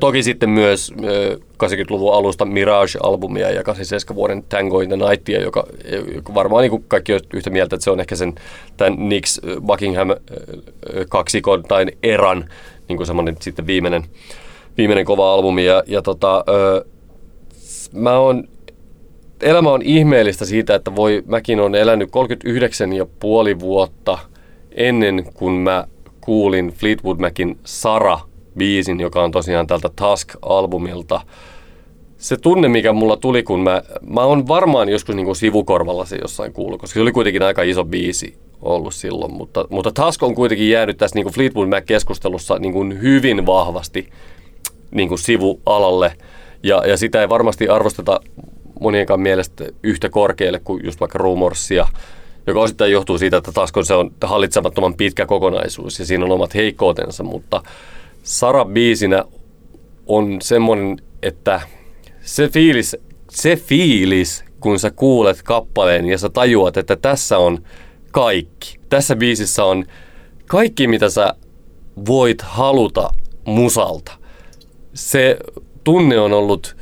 [0.00, 0.92] toki sitten myös
[1.64, 5.66] 80-luvun alusta Mirage-albumia ja 87 vuoden Tango in the Nightia, joka,
[6.14, 8.34] joka varmaan niin kaikki on yhtä mieltä, että se on ehkä sen
[8.76, 10.08] tämän Nix Buckingham
[11.08, 12.44] kaksikon tai eran
[12.88, 14.04] niin kuin semmoinen sitten viimeinen,
[14.76, 15.64] viimeinen kova albumi.
[15.64, 16.44] Ja, ja tota,
[17.92, 18.48] mä oon,
[19.42, 24.18] elämä on ihmeellistä siitä, että voi, mäkin on elänyt 39 ja puoli vuotta
[24.72, 25.86] ennen kuin mä
[26.20, 28.18] kuulin Fleetwood Macin Sara
[28.58, 31.20] biisin, joka on tosiaan tältä Task-albumilta.
[32.18, 36.16] Se tunne, mikä mulla tuli, kun mä, mä oon varmaan joskus niin kuin sivukorvalla se
[36.22, 40.34] jossain kuullut, koska se oli kuitenkin aika iso biisi ollut silloin, mutta, mutta Task on
[40.34, 44.08] kuitenkin jäänyt tässä niin kuin Fleetwood Mac-keskustelussa niin kuin hyvin vahvasti
[44.90, 46.12] niin kuin sivualalle,
[46.62, 48.20] ja, ja sitä ei varmasti arvosteta
[48.80, 51.88] monienkaan mielestä yhtä korkealle kuin just vaikka Rumorsia,
[52.46, 56.32] joka osittain johtuu siitä, että Task on, se on hallitsemattoman pitkä kokonaisuus ja siinä on
[56.32, 57.62] omat heikkoutensa, mutta
[58.26, 59.24] Sara biisinä
[60.06, 61.60] on semmoinen, että
[62.20, 62.96] se fiilis,
[63.30, 67.58] se fiilis, kun sä kuulet kappaleen ja sä tajuat, että tässä on
[68.12, 68.80] kaikki.
[68.88, 69.84] Tässä biisissä on
[70.46, 71.34] kaikki, mitä sä
[72.06, 73.10] voit haluta
[73.44, 74.12] musalta.
[74.94, 75.36] Se
[75.84, 76.76] tunne on ollut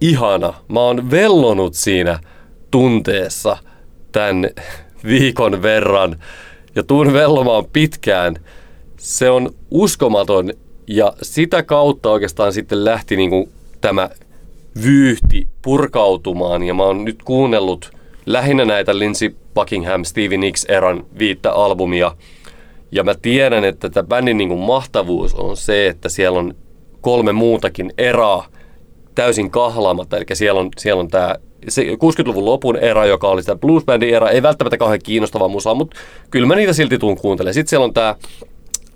[0.00, 0.54] ihana.
[0.68, 2.20] Mä oon vellonut siinä
[2.70, 3.56] tunteessa
[4.12, 4.50] tämän
[5.04, 6.16] viikon verran
[6.74, 8.36] ja tuun vellomaan pitkään–
[9.00, 10.50] se on uskomaton
[10.86, 14.10] ja sitä kautta oikeastaan sitten lähti niin kuin tämä
[14.84, 16.62] vyyhti purkautumaan.
[16.62, 17.92] Ja mä oon nyt kuunnellut
[18.26, 22.16] lähinnä näitä Lindsey Buckingham, Stevie Nicks eran viittä albumia.
[22.92, 26.54] Ja mä tiedän, että tämä bändin niin kuin mahtavuus on se, että siellä on
[27.00, 28.46] kolme muutakin eraa
[29.14, 31.34] täysin kahlaamatta, eli siellä on, siellä on tämä
[31.66, 35.96] 60-luvun lopun era, joka oli sitä bluesbandin era, ei välttämättä kauhean kiinnostava musa, mutta
[36.30, 37.54] kyllä mä niitä silti tuun kuuntelemaan.
[37.54, 38.14] Sitten siellä on tämä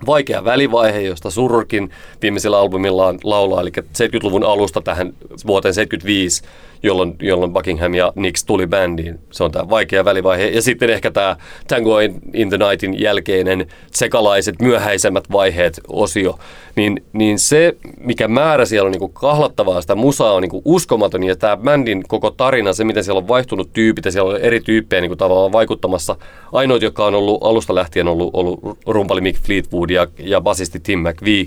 [0.06, 1.90] vaikea välivaihe, josta Sururkin
[2.22, 5.12] viimeisellä albumillaan laulaa, eli 70-luvun alusta tähän
[5.46, 6.42] vuoteen 75
[6.84, 9.18] jolloin, jolloin Buckingham ja Nix tuli bändiin.
[9.30, 10.46] Se on tämä vaikea välivaihe.
[10.46, 11.36] Ja sitten ehkä tämä
[11.68, 11.98] Tango
[12.34, 16.38] in the Nightin jälkeinen sekalaiset myöhäisemmät vaiheet osio.
[16.76, 21.24] Niin, niin se, mikä määrä siellä on niin kahlattavaa, sitä musaa on niin uskomaton.
[21.24, 24.60] Ja tämä bändin koko tarina, se miten siellä on vaihtunut tyypit ja siellä on eri
[24.60, 26.16] tyyppejä niin tavallaan vaikuttamassa.
[26.52, 30.98] Ainoat, jotka on ollut alusta lähtien ollut, ollut rumpali Mick Fleetwood ja, ja basisti Tim
[30.98, 31.46] McVie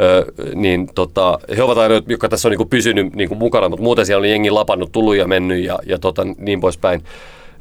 [0.00, 3.68] Ö, niin tota, he ovat ainoat, jotka tässä on niin kuin pysynyt niin kuin mukana,
[3.68, 7.02] mutta muuten siellä on jengi lapannut, tullut ja mennyt ja, ja tota, niin poispäin.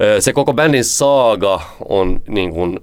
[0.01, 2.79] Ö, se koko bändin saaga on niin kuin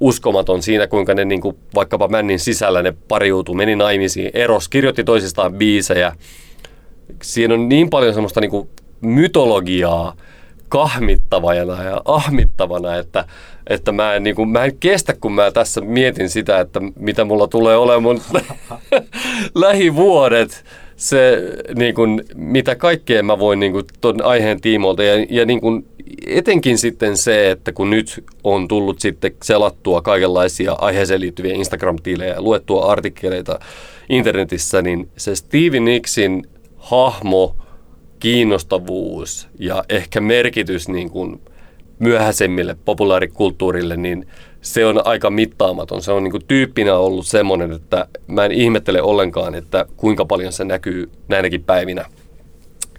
[0.00, 5.04] uskomaton siinä, kuinka ne niin kuin, vaikkapa bändin sisällä ne pariutu, meni naimisiin, eros, kirjoitti
[5.04, 6.12] toisistaan biisejä.
[7.22, 8.68] Siinä on niin paljon semmoista niin kuin
[9.00, 10.16] mytologiaa,
[10.68, 13.24] kahmittavana ja ahmittavana, että,
[13.66, 17.24] että mä, en, niin kuin, mä en kestä, kun mä tässä mietin sitä, että mitä
[17.24, 18.20] mulla tulee olemaan
[19.54, 20.64] lähivuodet.
[20.96, 21.42] Se,
[21.74, 25.86] niin kuin, mitä kaikkea mä voin niin kuin, ton aiheen tiimoilta ja, ja niin kuin,
[26.26, 32.42] etenkin sitten se, että kun nyt on tullut sitten selattua kaikenlaisia aiheeseen liittyviä Instagram-tiilejä ja
[32.42, 33.58] luettua artikkeleita
[34.08, 36.46] internetissä, niin se Stevie Nicksin
[36.76, 37.56] hahmo–
[38.20, 41.40] kiinnostavuus ja ehkä merkitys niin kuin
[41.98, 44.26] myöhäisemmille populaarikulttuurille, niin
[44.60, 46.02] se on aika mittaamaton.
[46.02, 50.52] Se on niin kuin tyyppinä ollut semmoinen, että mä en ihmettele ollenkaan, että kuinka paljon
[50.52, 52.04] se näkyy näinäkin päivinä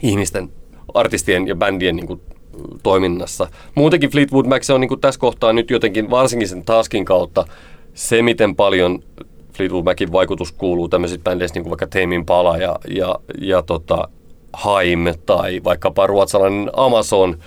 [0.01, 0.49] ihmisten,
[0.93, 2.21] artistien ja bändien niin kuin
[2.83, 3.47] toiminnassa.
[3.75, 7.45] Muutenkin Fleetwood Mac se on niin kuin tässä kohtaa nyt jotenkin, varsinkin sen Taskin kautta,
[7.93, 9.03] se miten paljon
[9.53, 14.09] Fleetwood Macin vaikutus kuuluu tämmöisissä bändeissä, niin kuin vaikka Teimin Pala ja, ja, ja tota,
[14.57, 17.37] Haim tai vaikkapa ruotsalainen Amazon,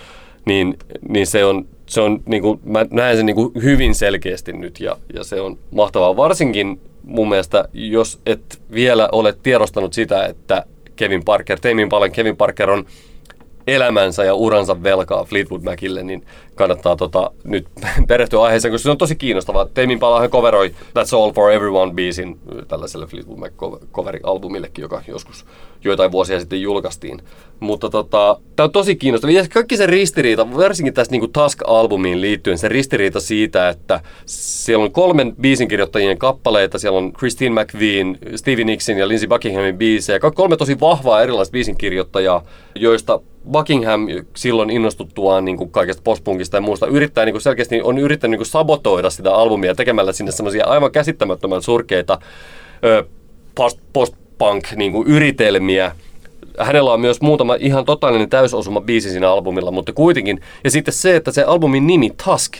[0.44, 4.52] niin, niin se on, se on niin kuin, mä näen sen niin kuin hyvin selkeästi
[4.52, 6.16] nyt ja, ja se on mahtavaa.
[6.16, 10.64] Varsinkin mun mielestä, jos et vielä ole tiedostanut sitä, että
[10.96, 12.84] Kevin Parker, teimin paljon Kevin Parker on
[13.66, 17.66] elämänsä ja uransa velkaa Fleetwood Macille, niin kannattaa tota, nyt
[18.08, 19.66] perehtyä aiheeseen, koska se on tosi kiinnostavaa.
[19.74, 22.38] Teimin Palahan coveroi That's All For Everyone biisin
[22.68, 23.52] tällaiselle Fleetwood Mac
[23.92, 25.44] coveri-albumillekin, joka joskus
[25.84, 27.22] joitain vuosia sitten julkaistiin.
[27.60, 29.36] Mutta tota, tämä on tosi kiinnostavaa.
[29.36, 34.92] Ja kaikki se ristiriita, varsinkin tässä niin Tusk-albumiin liittyen, se ristiriita siitä, että siellä on
[34.92, 36.78] kolmen biisinkirjoittajien kappaleita.
[36.78, 40.20] Siellä on Christine McVien, Stevie Nicks ja Lindsey Buckinghamin biisejä.
[40.34, 42.44] Kolme tosi vahvaa erilaista biisinkirjoittajaa,
[42.74, 47.98] joista Buckingham silloin innostuttuaan niin kuin kaikesta postpunkista ja muusta yrittää niin kuin selkeästi on
[47.98, 52.18] yrittänyt niin kuin sabotoida sitä albumia tekemällä sinne semmoisia aivan käsittämättömän surkeita
[53.54, 55.96] post, post-punk niin kuin yritelmiä.
[56.58, 60.40] Hänellä on myös muutama ihan totaalinen täysosuma biisi siinä albumilla, mutta kuitenkin.
[60.64, 62.52] Ja sitten se, että se albumin nimi Tusk,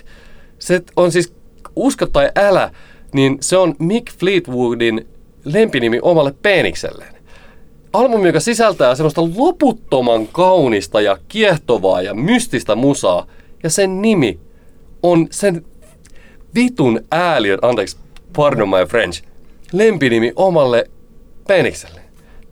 [0.59, 1.35] se on siis
[1.77, 2.71] usko tai älä,
[3.13, 5.07] niin se on Mick Fleetwoodin
[5.45, 7.20] lempinimi omalle penikselleen
[7.93, 13.27] albumi, joka sisältää semmoista loputtoman kaunista ja kiehtovaa ja mystistä musaa.
[13.63, 14.39] Ja sen nimi
[15.03, 15.65] on sen
[16.55, 17.97] vitun ääliön, anteeksi,
[18.37, 19.23] pardon my French,
[19.73, 20.91] lempinimi omalle
[21.49, 22.01] penikselle.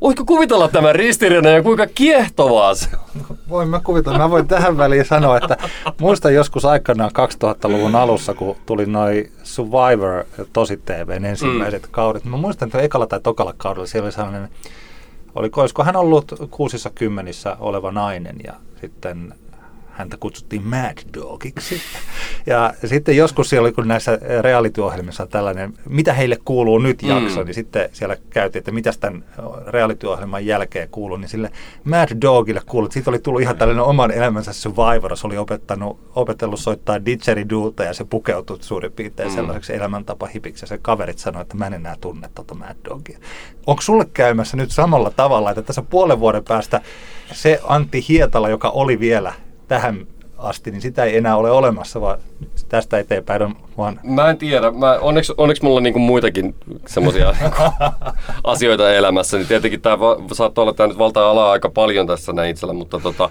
[0.01, 3.37] Voitko kuvitella tämän ristiriidan ja kuinka kiehtovaa se on?
[3.49, 4.19] Voin mä kuvitella.
[4.19, 5.57] Mä voin tähän väliin sanoa, että
[6.01, 7.11] muistan joskus aikanaan
[7.45, 11.89] 2000-luvun alussa, kun tuli noin Survivor tosi TVn ensimmäiset mm.
[11.91, 12.25] kaudet.
[12.25, 14.49] Mä muistan, että ekalla tai tokalla kaudella siellä oli sellainen
[15.39, 19.35] oliko, olisiko hän ollut kuusissa kymmenissä oleva nainen ja sitten
[19.99, 21.81] häntä kutsuttiin Mad Dogiksi.
[22.47, 27.09] Ja sitten joskus siellä oli, kun näissä reality-ohjelmissa tällainen, mitä heille kuuluu nyt mm.
[27.09, 27.47] jakso, mm.
[27.47, 29.25] niin sitten siellä käytiin, että mitä tämän
[29.67, 31.51] reality-ohjelman jälkeen kuuluu, niin sille
[31.85, 36.61] Mad Dogille kuuluu, siitä oli tullut ihan tällainen oman elämänsä survivor, se oli opettanut, opetellut
[36.61, 39.35] soittaa didgeridoota ja se pukeutui suurin piirtein mm.
[39.35, 43.19] sellaiseksi elämäntapa-hipiksi ja se kaverit sanoi, että mä en enää tunne tuota Mad Dogia.
[43.67, 46.81] Onko sulle käymässä nyt samalla tavalla, että tässä puolen vuoden päästä
[47.33, 49.33] se Antti Hietala, joka oli vielä
[49.69, 50.07] tähän
[50.39, 52.19] asti, niin sitä ei enää ole olemassa, vaan
[52.69, 54.01] tästä eteenpäin on vaan...
[54.03, 54.71] Mä en tiedä.
[54.71, 56.55] Mä, onneksi, onneksi mulla on niinku muitakin
[56.87, 57.63] semmoisia niinku
[58.45, 62.33] asioita elämässä, niin tietenkin tämä va- saattaa olla, tämä nyt valtaa alaa aika paljon tässä
[62.33, 63.31] näin itsellä, mutta tota...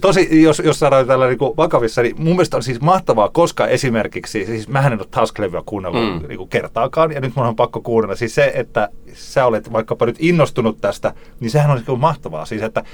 [0.00, 4.46] Tosi, jos, jos saadaan tällä niinku vakavissa, niin mun mielestä on siis mahtavaa, koska esimerkiksi,
[4.46, 6.28] siis mähän en ole Tasklevyä kuunnellut mm.
[6.28, 8.16] niinku kertaakaan, ja nyt mun on pakko kuunnella.
[8.16, 12.44] Siis se, että sä olet vaikkapa nyt innostunut tästä, niin sehän on niin mahtavaa.
[12.44, 12.84] Siis, että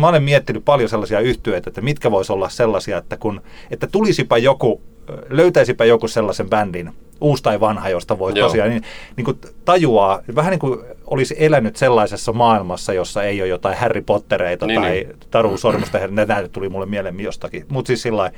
[0.00, 3.40] mä olen miettinyt paljon sellaisia yhtyeitä, että mitkä vois olla sellaisia, että, kun,
[3.70, 4.82] että tulisipa joku
[5.28, 8.48] löytäisipä joku sellaisen bändin, uusi tai vanha, josta voi Joo.
[8.48, 8.82] tosiaan niin,
[9.16, 14.00] niin kuin tajuaa, vähän niin kuin olisi elänyt sellaisessa maailmassa, jossa ei ole jotain Harry
[14.00, 15.16] Pottereita niin, tai niin.
[15.30, 17.66] Taru Sormusta, ne näitä tuli mulle mieleen jostakin.
[17.68, 18.30] Mutta siis sillä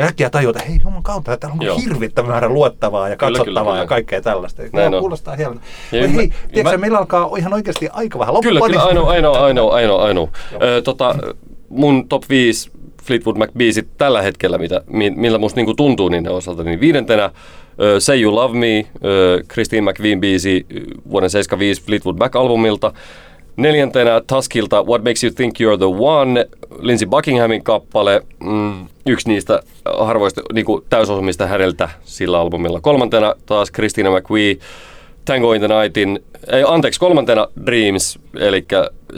[0.00, 1.78] äkkiä tajuta, että hei juman kautta, täällä on Joo.
[1.78, 4.62] hirvittävän määrä luettavaa ja katsottavaa kyllä, kyllä, ja kaikkea tällaista.
[4.72, 5.60] Näin no, kuulostaa hienolta.
[5.92, 6.08] Hei, mä,
[6.52, 6.76] tiedätkö, mä...
[6.76, 8.50] meillä alkaa ihan oikeasti aika vähän loppua.
[8.50, 10.28] Kyllä, kyllä, ainoa, ainoa, ainoa, ainoa, ainoa.
[10.84, 11.14] tota,
[11.68, 12.70] mun top 5
[13.08, 14.80] Fleetwood Mac-biisit tällä hetkellä, mitä,
[15.16, 17.30] millä musta niinku tuntuu niiden osalta, niin viidentenä
[17.98, 18.86] Say You Love Me,
[19.52, 20.66] Christine McVien biisi
[21.10, 22.92] vuoden 75 Fleetwood Mac-albumilta.
[23.56, 26.46] Neljäntenä Tuskilta What Makes You Think You're the One,
[26.80, 29.62] Lindsey Buckinghamin kappale, mm, yksi niistä
[29.98, 32.80] harvoista niin täysosumista häneltä sillä albumilla.
[32.80, 34.56] Kolmantena taas Christina McVie,
[35.28, 38.66] Tango in the Nightin, ei anteeksi, kolmantena Dreams, eli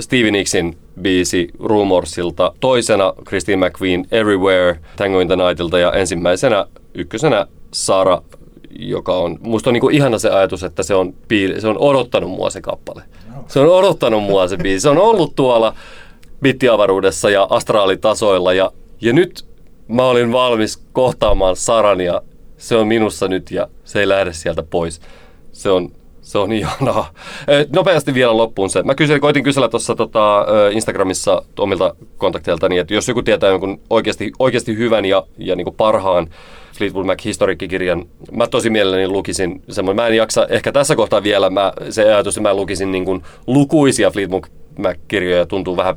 [0.01, 2.53] Stevie Nicksin biisi Rumorsilta.
[2.61, 8.23] Toisena Christine McQueen Everywhere Tango in the Nightilta ja ensimmäisenä ykkösenä Sara,
[8.79, 12.31] joka on, musta on niinku ihana se ajatus, että se on, piili, se on odottanut
[12.31, 13.03] mua se kappale.
[13.47, 14.81] Se on odottanut mua se biisi.
[14.81, 15.75] Se on ollut tuolla
[16.43, 19.45] bittiavaruudessa ja astraalitasoilla ja, ja nyt
[19.89, 22.23] mä olin valmis kohtaamaan Saran ja
[22.57, 25.01] se on minussa nyt ja se ei lähde sieltä pois.
[25.53, 25.93] Se on
[26.31, 27.11] se on ihanaa.
[27.75, 28.83] Nopeasti vielä loppuun se.
[28.83, 34.33] Mä kyselin, koitin kysellä tuossa tota, Instagramissa omilta kontakteiltani, että jos joku tietää jonkun oikeasti,
[34.39, 36.29] oikeasti hyvän ja, ja niin parhaan
[36.79, 40.03] Fleetwood Mac historiikkikirjan, mä tosi mielelläni lukisin semmoinen.
[40.03, 43.23] Mä en jaksa ehkä tässä kohtaa vielä, mä, se ajatus, että mä lukisin niin kuin
[43.47, 44.45] lukuisia Fleetwood
[44.79, 45.97] Mac-kirjoja tuntuu vähän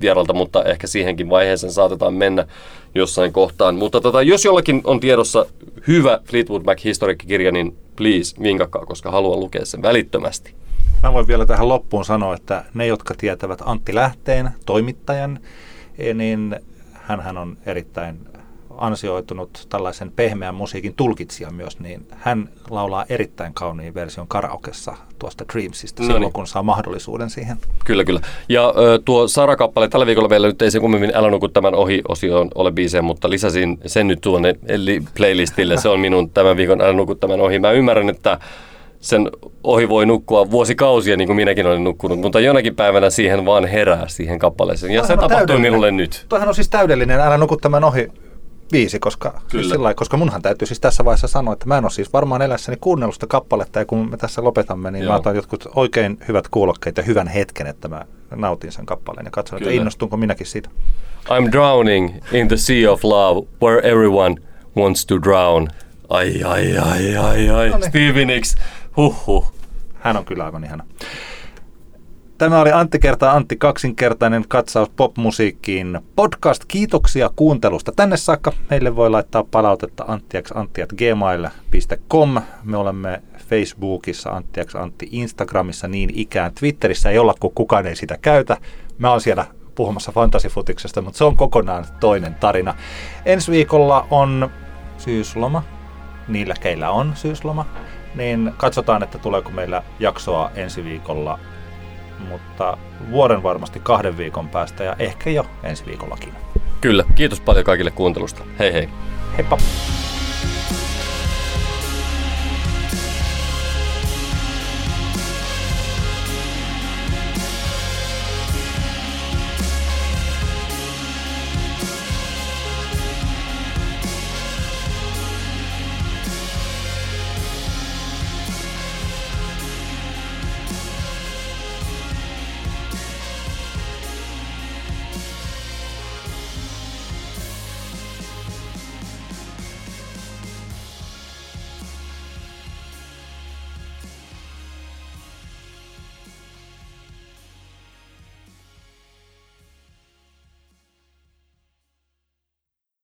[0.00, 2.46] vieralta, mutta ehkä siihenkin vaiheeseen saatetaan mennä
[2.94, 3.74] jossain kohtaan.
[3.74, 5.46] Mutta tota, jos jollakin on tiedossa
[5.88, 10.54] hyvä Fleetwood Mac historiikkikirja, niin please vinkakkaa, koska haluan lukea sen välittömästi.
[11.02, 15.38] Mä voin vielä tähän loppuun sanoa, että ne, jotka tietävät Antti Lähteen, toimittajan,
[15.98, 16.56] eh, niin
[16.92, 18.31] hän on erittäin
[18.82, 26.02] ansioitunut tällaisen pehmeän musiikin tulkitsija myös, niin hän laulaa erittäin kauniin version karaokessa tuosta Dreamsista
[26.02, 26.32] silloin, Noniin.
[26.32, 27.56] kun saa mahdollisuuden siihen.
[27.84, 28.20] Kyllä, kyllä.
[28.48, 32.48] Ja ö, tuo Sara-kappale, tällä viikolla meillä nyt ei se kummemmin Älä nuku tämän ohi-osioon
[32.54, 35.76] ole biisejä, mutta lisäsin sen nyt tuonne eli playlistille.
[35.76, 37.58] Se on minun tämän viikon Älä nuku tämän ohi.
[37.58, 38.38] Mä ymmärrän, että
[39.00, 39.30] sen
[39.64, 44.08] ohi voi nukkua vuosikausia, niin kuin minäkin olen nukkunut, mutta jonakin päivänä siihen vaan herää
[44.08, 44.92] siihen kappaleeseen.
[44.92, 46.26] Ja se Toihan on tapahtui minulle nyt.
[46.28, 48.08] Toihan on siis täydellinen, älä nuku tämän ohi
[48.72, 49.62] viisi, koska, siis Kyllä.
[49.62, 52.42] sillä lailla, koska munhan täytyy siis tässä vaiheessa sanoa, että mä en ole siis varmaan
[52.42, 55.12] elässäni kuunnellut sitä kappaletta, ja kun me tässä lopetamme, niin Joo.
[55.12, 58.04] mä otan jotkut oikein hyvät kuulokkeet ja hyvän hetken, että mä
[58.36, 59.80] nautin sen kappaleen ja katson, että Kyllä.
[59.80, 60.70] innostunko minäkin siitä.
[61.28, 64.34] I'm drowning in the sea of love where everyone
[64.76, 65.68] wants to drown.
[66.08, 67.68] Ai, ai, ai, ai, ai.
[67.68, 67.88] No niin.
[67.88, 68.54] Stevie Nicks.
[68.96, 69.52] Huhhuh.
[70.00, 70.84] Hän on kyllä aivan ihana.
[72.42, 76.64] Tämä oli Antti kertaa Antti kaksinkertainen katsaus popmusiikkiin podcast.
[76.68, 78.52] Kiitoksia kuuntelusta tänne saakka.
[78.70, 82.40] Meille voi laittaa palautetta anttiaksantti.gmail.com.
[82.64, 86.52] Me olemme Facebookissa Anttiaks Antti, Instagramissa niin ikään.
[86.54, 88.56] Twitterissä ei olla, kun kukaan ei sitä käytä.
[88.98, 92.74] Mä oon siellä puhumassa fantasifutiksesta, mutta se on kokonaan toinen tarina.
[93.24, 94.50] Ensi viikolla on
[94.98, 95.62] syysloma,
[96.28, 97.66] niillä keillä on syysloma,
[98.14, 101.38] niin katsotaan, että tuleeko meillä jaksoa ensi viikolla,
[102.24, 102.76] mutta
[103.10, 106.32] vuoden varmasti kahden viikon päästä ja ehkä jo ensi viikollakin.
[106.80, 108.44] Kyllä, kiitos paljon kaikille kuuntelusta.
[108.58, 108.88] Hei hei.
[109.36, 109.58] Heippa.